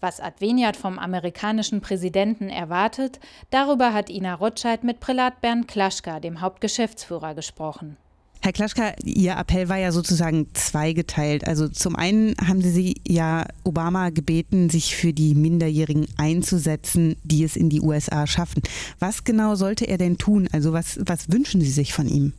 Was 0.00 0.18
Adveniat 0.18 0.76
vom 0.76 0.98
amerikanischen 0.98 1.80
Präsidenten 1.80 2.48
erwartet, 2.48 3.20
darüber 3.50 3.92
hat 3.92 4.10
Ina 4.10 4.34
Rotscheid 4.34 4.82
mit 4.82 4.98
Prälat 4.98 5.40
Bernd 5.40 5.68
Klaschka, 5.68 6.18
dem 6.18 6.40
Hauptgeschäftsführer, 6.40 7.36
gesprochen. 7.36 7.98
Herr 8.40 8.52
Klaschka, 8.52 8.92
Ihr 9.04 9.36
Appell 9.36 9.68
war 9.68 9.78
ja 9.78 9.90
sozusagen 9.90 10.46
zweigeteilt. 10.54 11.46
Also 11.46 11.68
zum 11.68 11.96
einen 11.96 12.34
haben 12.46 12.62
Sie 12.62 13.00
ja 13.06 13.46
Obama 13.64 14.10
gebeten, 14.10 14.70
sich 14.70 14.94
für 14.94 15.12
die 15.12 15.34
Minderjährigen 15.34 16.06
einzusetzen, 16.16 17.16
die 17.24 17.42
es 17.42 17.56
in 17.56 17.68
die 17.68 17.80
USA 17.80 18.26
schaffen. 18.26 18.62
Was 19.00 19.24
genau 19.24 19.56
sollte 19.56 19.86
er 19.86 19.98
denn 19.98 20.18
tun? 20.18 20.48
Also 20.52 20.72
was, 20.72 21.00
was 21.04 21.30
wünschen 21.32 21.60
Sie 21.60 21.70
sich 21.70 21.92
von 21.92 22.06
ihm? 22.06 22.32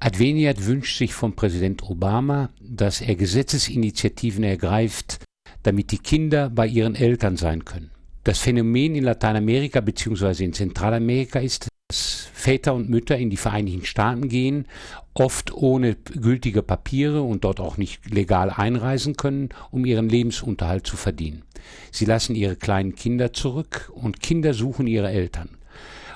Adveniat 0.00 0.64
wünscht 0.66 0.98
sich 0.98 1.12
von 1.14 1.34
Präsident 1.34 1.82
Obama, 1.82 2.50
dass 2.60 3.00
er 3.00 3.16
Gesetzesinitiativen 3.16 4.44
ergreift, 4.44 5.20
damit 5.62 5.90
die 5.90 5.98
Kinder 5.98 6.50
bei 6.50 6.66
ihren 6.66 6.94
Eltern 6.94 7.36
sein 7.36 7.64
können. 7.64 7.90
Das 8.22 8.38
Phänomen 8.38 8.94
in 8.94 9.04
Lateinamerika 9.04 9.80
bzw. 9.80 10.44
in 10.44 10.52
Zentralamerika 10.52 11.40
ist, 11.40 11.68
Väter 11.90 12.74
und 12.74 12.90
Mütter 12.90 13.16
in 13.16 13.30
die 13.30 13.38
Vereinigten 13.38 13.86
Staaten 13.86 14.28
gehen, 14.28 14.66
oft 15.14 15.54
ohne 15.54 15.94
gültige 15.94 16.60
Papiere 16.60 17.22
und 17.22 17.44
dort 17.44 17.60
auch 17.60 17.78
nicht 17.78 18.10
legal 18.10 18.50
einreisen 18.50 19.16
können, 19.16 19.48
um 19.70 19.86
ihren 19.86 20.10
Lebensunterhalt 20.10 20.86
zu 20.86 20.98
verdienen. 20.98 21.44
Sie 21.90 22.04
lassen 22.04 22.34
ihre 22.34 22.56
kleinen 22.56 22.94
Kinder 22.94 23.32
zurück 23.32 23.90
und 23.94 24.20
Kinder 24.20 24.52
suchen 24.52 24.86
ihre 24.86 25.08
Eltern. 25.08 25.56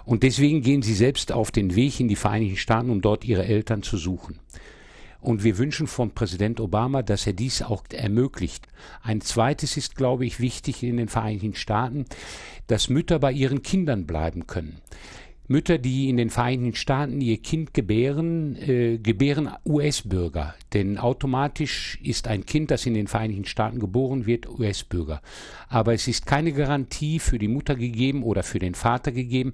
Und 0.05 0.25
deswegen 0.25 0.61
gehen 0.61 0.83
sie 0.83 0.95
selbst 0.95 1.33
auf 1.33 1.51
den 1.51 1.75
Weg 1.75 2.01
in 2.01 2.09
die 2.09 2.17
Vereinigten 2.17 2.59
Staaten, 2.59 2.91
um 2.91 3.01
dort 3.01 3.25
ihre 3.25 3.47
Eltern 3.47 3.83
zu 3.83 3.97
suchen. 3.97 4.41
Und 5.23 5.45
wir 5.45 5.57
wünschen 5.57 5.87
von 5.87 6.11
Präsident 6.11 6.61
Obama, 6.61 7.03
dass 7.03 7.27
er 7.29 7.33
dies 7.33 7.63
auch 7.63 7.85
ermöglicht. 7.93 8.67
Ein 9.03 9.21
zweites 9.21 9.77
ist, 9.77 9.95
glaube 9.95 10.27
ich, 10.27 10.41
wichtig 10.41 10.83
in 10.83 10.97
den 10.97 11.09
Vereinigten 11.09 11.55
Staaten, 11.55 12.05
dass 12.67 12.91
Mütter 12.91 13.21
bei 13.21 13.33
ihren 13.33 13.63
Kindern 13.63 14.05
bleiben 14.05 14.49
können. 14.49 14.83
Mütter, 15.53 15.77
die 15.77 16.09
in 16.09 16.17
den 16.17 16.31
Vereinigten 16.31 16.75
Staaten 16.75 17.21
ihr 17.21 17.37
Kind 17.37 17.75
gebären, 17.75 18.57
äh, 18.57 18.99
gebären 18.99 19.51
US-Bürger. 19.67 20.55
Denn 20.73 20.97
automatisch 20.97 21.99
ist 22.03 22.27
ein 22.27 22.47
Kind, 22.47 22.71
das 22.71 22.87
in 22.87 22.95
den 22.95 23.07
Vereinigten 23.07 23.45
Staaten 23.45 23.79
geboren 23.79 24.25
wird, 24.25 24.49
US-Bürger. 24.49 25.21
Aber 25.69 25.93
es 25.93 26.09
ist 26.09 26.25
keine 26.25 26.53
Garantie 26.53 27.19
für 27.19 27.39
die 27.39 27.49
Mutter 27.49 27.77
gegeben 27.77 28.23
oder 28.23 28.43
für 28.43 28.59
den 28.59 28.75
Vater 28.75 29.13
gegeben, 29.13 29.53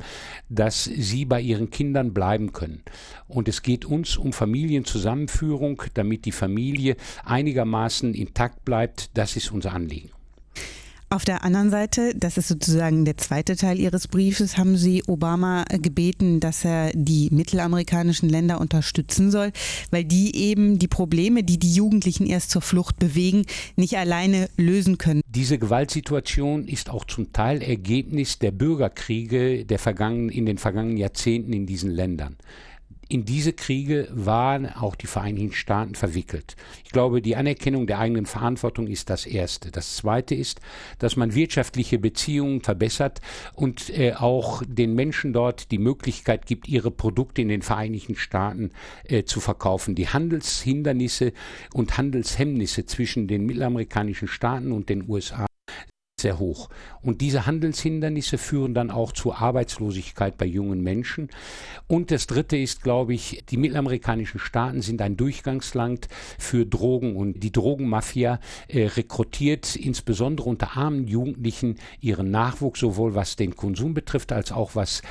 dass 0.48 0.84
sie 0.84 1.24
bei 1.24 1.40
ihren 1.40 1.70
Kindern 1.70 2.14
bleiben 2.14 2.52
können. 2.52 2.82
Und 3.26 3.48
es 3.48 3.62
geht 3.62 3.84
uns 3.84 4.16
um 4.16 4.32
Familienzusammenführung, 4.32 5.82
damit 5.94 6.24
die 6.24 6.32
Familie 6.32 6.96
einigermaßen 7.24 8.14
intakt 8.14 8.64
bleibt. 8.64 9.10
Das 9.18 9.34
ist 9.34 9.50
unser 9.50 9.72
Anliegen. 9.72 10.10
Auf 11.10 11.24
der 11.24 11.42
anderen 11.42 11.70
Seite, 11.70 12.12
das 12.14 12.36
ist 12.36 12.48
sozusagen 12.48 13.06
der 13.06 13.16
zweite 13.16 13.56
Teil 13.56 13.78
Ihres 13.78 14.08
Briefes, 14.08 14.58
haben 14.58 14.76
Sie 14.76 15.02
Obama 15.06 15.64
gebeten, 15.70 16.38
dass 16.38 16.66
er 16.66 16.90
die 16.92 17.30
mittelamerikanischen 17.32 18.28
Länder 18.28 18.60
unterstützen 18.60 19.30
soll, 19.30 19.52
weil 19.90 20.04
die 20.04 20.36
eben 20.36 20.78
die 20.78 20.86
Probleme, 20.86 21.44
die 21.44 21.58
die 21.58 21.72
Jugendlichen 21.72 22.26
erst 22.26 22.50
zur 22.50 22.60
Flucht 22.60 22.98
bewegen, 22.98 23.46
nicht 23.74 23.96
alleine 23.96 24.50
lösen 24.58 24.98
können. 24.98 25.22
Diese 25.26 25.56
Gewaltsituation 25.56 26.68
ist 26.68 26.90
auch 26.90 27.06
zum 27.06 27.32
Teil 27.32 27.62
Ergebnis 27.62 28.38
der 28.38 28.50
Bürgerkriege 28.50 29.64
der 29.64 29.78
vergangenen, 29.78 30.28
in 30.28 30.44
den 30.44 30.58
vergangenen 30.58 30.98
Jahrzehnten 30.98 31.54
in 31.54 31.64
diesen 31.64 31.90
Ländern. 31.90 32.36
In 33.08 33.24
diese 33.24 33.54
Kriege 33.54 34.08
waren 34.10 34.66
auch 34.66 34.94
die 34.94 35.06
Vereinigten 35.06 35.52
Staaten 35.52 35.94
verwickelt. 35.94 36.56
Ich 36.84 36.90
glaube, 36.90 37.22
die 37.22 37.36
Anerkennung 37.36 37.86
der 37.86 37.98
eigenen 37.98 38.26
Verantwortung 38.26 38.86
ist 38.86 39.08
das 39.08 39.24
Erste. 39.24 39.70
Das 39.70 39.96
Zweite 39.96 40.34
ist, 40.34 40.60
dass 40.98 41.16
man 41.16 41.34
wirtschaftliche 41.34 41.98
Beziehungen 41.98 42.60
verbessert 42.60 43.20
und 43.54 43.90
äh, 43.90 44.12
auch 44.12 44.62
den 44.66 44.94
Menschen 44.94 45.32
dort 45.32 45.70
die 45.70 45.78
Möglichkeit 45.78 46.46
gibt, 46.46 46.68
ihre 46.68 46.90
Produkte 46.90 47.40
in 47.40 47.48
den 47.48 47.62
Vereinigten 47.62 48.14
Staaten 48.14 48.70
äh, 49.04 49.24
zu 49.24 49.40
verkaufen. 49.40 49.94
Die 49.94 50.08
Handelshindernisse 50.08 51.32
und 51.72 51.96
Handelshemmnisse 51.96 52.84
zwischen 52.84 53.26
den 53.26 53.46
mittelamerikanischen 53.46 54.28
Staaten 54.28 54.70
und 54.70 54.90
den 54.90 55.08
USA 55.08 55.47
sehr 56.20 56.38
hoch. 56.38 56.68
Und 57.02 57.20
diese 57.20 57.46
Handelshindernisse 57.46 58.38
führen 58.38 58.74
dann 58.74 58.90
auch 58.90 59.12
zur 59.12 59.38
Arbeitslosigkeit 59.38 60.36
bei 60.36 60.46
jungen 60.46 60.82
Menschen. 60.82 61.28
Und 61.86 62.10
das 62.10 62.26
Dritte 62.26 62.56
ist, 62.56 62.82
glaube 62.82 63.14
ich, 63.14 63.44
die 63.50 63.56
mittelamerikanischen 63.56 64.40
Staaten 64.40 64.82
sind 64.82 65.00
ein 65.02 65.16
Durchgangsland 65.16 66.08
für 66.38 66.66
Drogen 66.66 67.16
und 67.16 67.40
die 67.42 67.52
Drogenmafia 67.52 68.40
äh, 68.68 68.86
rekrutiert 68.86 69.76
insbesondere 69.76 70.48
unter 70.48 70.76
armen 70.76 71.06
Jugendlichen 71.06 71.76
ihren 72.00 72.30
Nachwuchs, 72.30 72.80
sowohl 72.80 73.14
was 73.14 73.36
den 73.36 73.56
Konsum 73.56 73.94
betrifft, 73.94 74.32
als 74.32 74.52
auch 74.52 74.74
was 74.74 75.02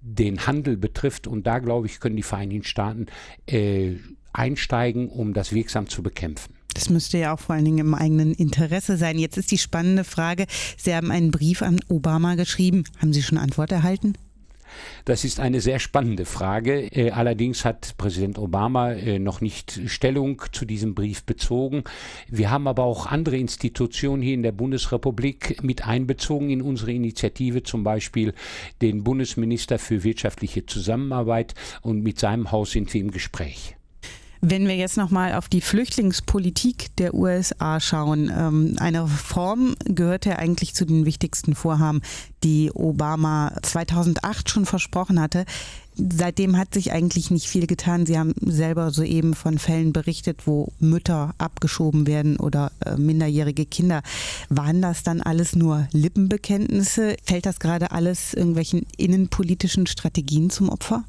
den 0.00 0.46
Handel 0.46 0.76
betrifft. 0.76 1.26
Und 1.26 1.46
da, 1.46 1.58
glaube 1.58 1.86
ich, 1.86 2.00
können 2.00 2.16
die 2.16 2.22
Vereinigten 2.22 2.66
Staaten 2.66 3.06
äh, 3.46 3.96
einsteigen, 4.32 5.08
um 5.08 5.32
das 5.32 5.52
wirksam 5.52 5.88
zu 5.88 6.02
bekämpfen. 6.02 6.55
Das 6.76 6.90
müsste 6.90 7.16
ja 7.16 7.32
auch 7.32 7.40
vor 7.40 7.54
allen 7.54 7.64
Dingen 7.64 7.78
im 7.78 7.94
eigenen 7.94 8.34
Interesse 8.34 8.98
sein. 8.98 9.18
Jetzt 9.18 9.38
ist 9.38 9.50
die 9.50 9.56
spannende 9.56 10.04
Frage, 10.04 10.44
Sie 10.76 10.94
haben 10.94 11.10
einen 11.10 11.30
Brief 11.30 11.62
an 11.62 11.80
Obama 11.88 12.34
geschrieben. 12.34 12.84
Haben 13.00 13.14
Sie 13.14 13.22
schon 13.22 13.38
Antwort 13.38 13.72
erhalten? 13.72 14.12
Das 15.06 15.24
ist 15.24 15.40
eine 15.40 15.62
sehr 15.62 15.78
spannende 15.78 16.26
Frage. 16.26 16.94
Äh, 16.94 17.12
allerdings 17.12 17.64
hat 17.64 17.96
Präsident 17.96 18.38
Obama 18.38 18.92
äh, 18.92 19.18
noch 19.18 19.40
nicht 19.40 19.80
Stellung 19.86 20.42
zu 20.52 20.66
diesem 20.66 20.94
Brief 20.94 21.24
bezogen. 21.24 21.82
Wir 22.28 22.50
haben 22.50 22.68
aber 22.68 22.84
auch 22.84 23.06
andere 23.06 23.38
Institutionen 23.38 24.20
hier 24.20 24.34
in 24.34 24.42
der 24.42 24.52
Bundesrepublik 24.52 25.62
mit 25.62 25.86
einbezogen 25.86 26.50
in 26.50 26.60
unsere 26.60 26.92
Initiative, 26.92 27.62
zum 27.62 27.84
Beispiel 27.84 28.34
den 28.82 29.02
Bundesminister 29.02 29.78
für 29.78 30.04
wirtschaftliche 30.04 30.66
Zusammenarbeit 30.66 31.54
und 31.80 32.02
mit 32.02 32.20
seinem 32.20 32.52
Haus 32.52 32.72
sind 32.72 32.92
wir 32.92 33.00
im 33.00 33.12
Gespräch. 33.12 33.75
Wenn 34.48 34.68
wir 34.68 34.76
jetzt 34.76 34.96
nochmal 34.96 35.34
auf 35.34 35.48
die 35.48 35.60
Flüchtlingspolitik 35.60 36.94
der 36.98 37.14
USA 37.14 37.80
schauen, 37.80 38.30
ähm, 38.32 38.76
eine 38.78 39.02
Reform 39.02 39.74
gehört 39.84 40.24
ja 40.24 40.36
eigentlich 40.36 40.72
zu 40.72 40.84
den 40.84 41.04
wichtigsten 41.04 41.56
Vorhaben, 41.56 42.00
die 42.44 42.70
Obama 42.72 43.50
2008 43.62 44.48
schon 44.48 44.64
versprochen 44.64 45.20
hatte. 45.20 45.46
Seitdem 45.96 46.56
hat 46.56 46.74
sich 46.74 46.92
eigentlich 46.92 47.32
nicht 47.32 47.48
viel 47.48 47.66
getan. 47.66 48.06
Sie 48.06 48.20
haben 48.20 48.34
selber 48.40 48.92
soeben 48.92 49.34
von 49.34 49.58
Fällen 49.58 49.92
berichtet, 49.92 50.46
wo 50.46 50.72
Mütter 50.78 51.34
abgeschoben 51.38 52.06
werden 52.06 52.36
oder 52.36 52.70
äh, 52.84 52.96
minderjährige 52.96 53.66
Kinder. 53.66 54.02
Waren 54.48 54.80
das 54.80 55.02
dann 55.02 55.22
alles 55.22 55.56
nur 55.56 55.88
Lippenbekenntnisse? 55.90 57.16
Fällt 57.24 57.46
das 57.46 57.58
gerade 57.58 57.90
alles 57.90 58.32
irgendwelchen 58.32 58.86
innenpolitischen 58.96 59.88
Strategien 59.88 60.50
zum 60.50 60.68
Opfer? 60.68 61.02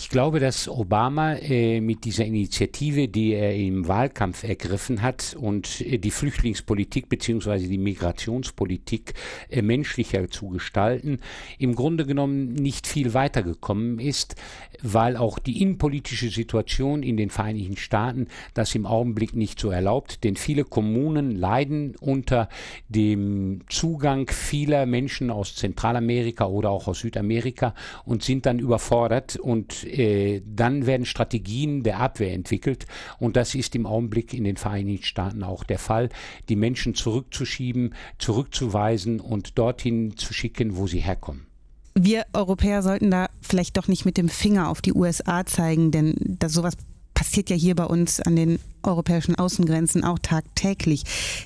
Ich 0.00 0.10
glaube, 0.10 0.38
dass 0.38 0.68
Obama 0.68 1.34
äh, 1.34 1.80
mit 1.80 2.04
dieser 2.04 2.24
Initiative, 2.24 3.08
die 3.08 3.32
er 3.32 3.56
im 3.56 3.88
Wahlkampf 3.88 4.44
ergriffen 4.44 5.02
hat 5.02 5.34
und 5.36 5.80
äh, 5.80 5.98
die 5.98 6.12
Flüchtlingspolitik 6.12 7.08
bzw. 7.08 7.66
die 7.66 7.78
Migrationspolitik 7.78 9.14
äh, 9.50 9.60
menschlicher 9.60 10.30
zu 10.30 10.50
gestalten, 10.50 11.18
im 11.58 11.74
Grunde 11.74 12.06
genommen 12.06 12.52
nicht 12.52 12.86
viel 12.86 13.12
weitergekommen 13.12 13.98
ist, 13.98 14.36
weil 14.82 15.16
auch 15.16 15.40
die 15.40 15.60
innenpolitische 15.60 16.28
Situation 16.28 17.02
in 17.02 17.16
den 17.16 17.30
Vereinigten 17.30 17.76
Staaten 17.76 18.28
das 18.54 18.76
im 18.76 18.86
Augenblick 18.86 19.34
nicht 19.34 19.58
so 19.58 19.70
erlaubt, 19.70 20.22
denn 20.22 20.36
viele 20.36 20.62
Kommunen 20.62 21.32
leiden 21.32 21.96
unter 22.00 22.48
dem 22.88 23.62
Zugang 23.68 24.30
vieler 24.30 24.86
Menschen 24.86 25.32
aus 25.32 25.56
Zentralamerika 25.56 26.46
oder 26.46 26.70
auch 26.70 26.86
aus 26.86 27.00
Südamerika 27.00 27.74
und 28.04 28.22
sind 28.22 28.46
dann 28.46 28.60
überfordert 28.60 29.34
und 29.34 29.87
äh, 29.88 30.42
dann 30.46 30.86
werden 30.86 31.06
Strategien 31.06 31.82
der 31.82 32.00
Abwehr 32.00 32.32
entwickelt 32.32 32.86
und 33.18 33.36
das 33.36 33.54
ist 33.54 33.74
im 33.74 33.86
Augenblick 33.86 34.34
in 34.34 34.44
den 34.44 34.56
Vereinigten 34.56 35.04
Staaten 35.04 35.42
auch 35.42 35.64
der 35.64 35.78
Fall, 35.78 36.08
die 36.48 36.56
Menschen 36.56 36.94
zurückzuschieben, 36.94 37.94
zurückzuweisen 38.18 39.20
und 39.20 39.58
dorthin 39.58 40.16
zu 40.16 40.32
schicken, 40.32 40.76
wo 40.76 40.86
sie 40.86 41.00
herkommen. 41.00 41.46
Wir 41.94 42.26
Europäer 42.32 42.82
sollten 42.82 43.10
da 43.10 43.28
vielleicht 43.42 43.76
doch 43.76 43.88
nicht 43.88 44.04
mit 44.04 44.16
dem 44.16 44.28
Finger 44.28 44.68
auf 44.68 44.80
die 44.80 44.92
USA 44.92 45.44
zeigen, 45.44 45.90
denn 45.90 46.14
das 46.20 46.52
sowas 46.52 46.74
passiert 47.18 47.50
ja 47.50 47.56
hier 47.56 47.74
bei 47.74 47.84
uns 47.84 48.20
an 48.20 48.36
den 48.36 48.60
europäischen 48.84 49.34
Außengrenzen 49.34 50.04
auch 50.04 50.20
tagtäglich. 50.20 51.02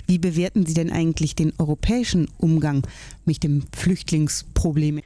Wie 0.07 0.18
bewerten 0.18 0.66
Sie 0.66 0.74
denn 0.74 0.92
eigentlich 0.92 1.35
den 1.35 1.55
europäischen 1.59 2.28
Umgang 2.37 2.87
mit 3.24 3.42
dem 3.42 3.64
Flüchtlingsproblem? 3.74 5.00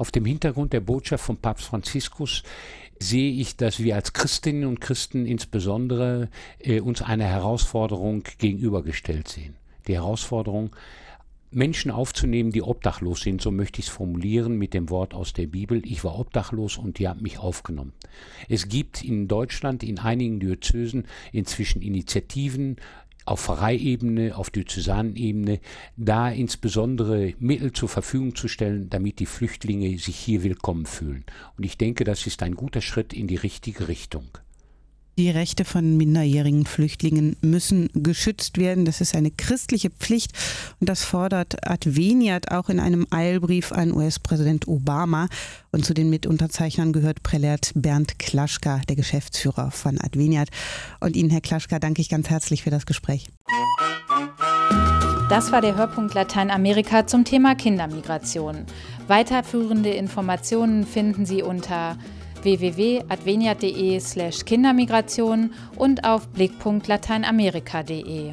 Auf 0.00 0.10
dem 0.10 0.24
Hintergrund 0.24 0.72
der 0.72 0.80
Botschaft 0.80 1.22
von 1.22 1.36
Papst 1.36 1.66
Franziskus 1.66 2.42
sehe 2.98 3.32
ich, 3.32 3.56
dass 3.56 3.80
wir 3.80 3.96
als 3.96 4.14
Christinnen 4.14 4.64
und 4.64 4.80
Christen 4.80 5.26
insbesondere 5.26 6.30
äh, 6.58 6.80
uns 6.80 7.02
einer 7.02 7.26
Herausforderung 7.26 8.24
gegenübergestellt 8.38 9.28
sehen. 9.28 9.56
Die 9.88 9.96
Herausforderung, 9.96 10.74
Menschen 11.50 11.90
aufzunehmen, 11.90 12.50
die 12.50 12.62
obdachlos 12.62 13.20
sind, 13.20 13.42
so 13.42 13.50
möchte 13.50 13.80
ich 13.80 13.88
es 13.88 13.92
formulieren 13.92 14.56
mit 14.56 14.72
dem 14.72 14.88
Wort 14.88 15.12
aus 15.12 15.34
der 15.34 15.48
Bibel. 15.48 15.84
Ich 15.84 16.02
war 16.02 16.18
obdachlos 16.18 16.78
und 16.78 16.98
die 16.98 17.06
haben 17.06 17.20
mich 17.20 17.38
aufgenommen. 17.38 17.92
Es 18.48 18.68
gibt 18.68 19.04
in 19.04 19.28
Deutschland 19.28 19.82
in 19.82 19.98
einigen 19.98 20.40
Diözesen 20.40 21.04
inzwischen 21.30 21.82
Initiativen, 21.82 22.76
auf 23.30 23.40
Pfarreiebene, 23.40 24.36
auf 24.36 24.50
Diözesanebene, 24.50 25.60
da 25.96 26.30
insbesondere 26.30 27.34
Mittel 27.38 27.72
zur 27.72 27.88
Verfügung 27.88 28.34
zu 28.34 28.48
stellen, 28.48 28.90
damit 28.90 29.20
die 29.20 29.26
Flüchtlinge 29.26 29.96
sich 29.98 30.16
hier 30.16 30.42
willkommen 30.42 30.84
fühlen. 30.84 31.24
Und 31.56 31.64
ich 31.64 31.78
denke, 31.78 32.04
das 32.04 32.26
ist 32.26 32.42
ein 32.42 32.56
guter 32.56 32.80
Schritt 32.80 33.12
in 33.12 33.28
die 33.28 33.36
richtige 33.36 33.88
Richtung. 33.88 34.26
Die 35.20 35.28
Rechte 35.28 35.66
von 35.66 35.98
minderjährigen 35.98 36.64
Flüchtlingen 36.64 37.36
müssen 37.42 37.90
geschützt 37.92 38.56
werden. 38.56 38.86
Das 38.86 39.02
ist 39.02 39.14
eine 39.14 39.30
christliche 39.30 39.90
Pflicht 39.90 40.32
und 40.80 40.88
das 40.88 41.04
fordert 41.04 41.68
Adveniat 41.68 42.50
auch 42.50 42.70
in 42.70 42.80
einem 42.80 43.06
Eilbrief 43.10 43.70
an 43.70 43.92
US-Präsident 43.92 44.66
Obama. 44.66 45.28
Und 45.72 45.84
zu 45.84 45.92
den 45.92 46.08
Mitunterzeichnern 46.08 46.94
gehört 46.94 47.22
Prälat 47.22 47.72
Bernd 47.74 48.18
Klaschka, 48.18 48.80
der 48.88 48.96
Geschäftsführer 48.96 49.70
von 49.70 50.00
Adveniat. 50.00 50.48
Und 51.00 51.16
Ihnen, 51.16 51.28
Herr 51.28 51.42
Klaschka, 51.42 51.78
danke 51.78 52.00
ich 52.00 52.08
ganz 52.08 52.30
herzlich 52.30 52.62
für 52.62 52.70
das 52.70 52.86
Gespräch. 52.86 53.26
Das 55.28 55.52
war 55.52 55.60
der 55.60 55.76
Hörpunkt 55.76 56.14
Lateinamerika 56.14 57.06
zum 57.06 57.26
Thema 57.26 57.54
Kindermigration. 57.56 58.64
Weiterführende 59.06 59.90
Informationen 59.90 60.86
finden 60.86 61.26
Sie 61.26 61.42
unter 61.42 61.98
www.adveniat.de 62.42 64.00
slash 64.00 64.44
Kindermigration 64.44 65.52
und 65.76 66.04
auf 66.04 66.28
blick.lateinamerika.de. 66.28 68.32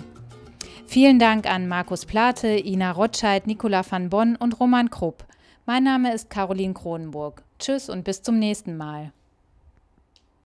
Vielen 0.85 1.19
Dank 1.19 1.45
an 1.45 1.67
Markus 1.67 2.05
Plate, 2.05 2.65
Ina 2.65 2.91
Rotscheid, 2.91 3.45
Nicola 3.45 3.83
van 3.89 4.09
Bonn 4.09 4.37
und 4.37 4.59
Roman 4.59 4.89
Krupp. 4.89 5.25
Mein 5.65 5.83
Name 5.83 6.13
ist 6.13 6.29
Caroline 6.29 6.73
Kronenburg. 6.73 7.43
Tschüss 7.59 7.89
und 7.89 8.05
bis 8.05 8.21
zum 8.21 8.39
nächsten 8.39 8.77
Mal. 8.77 9.11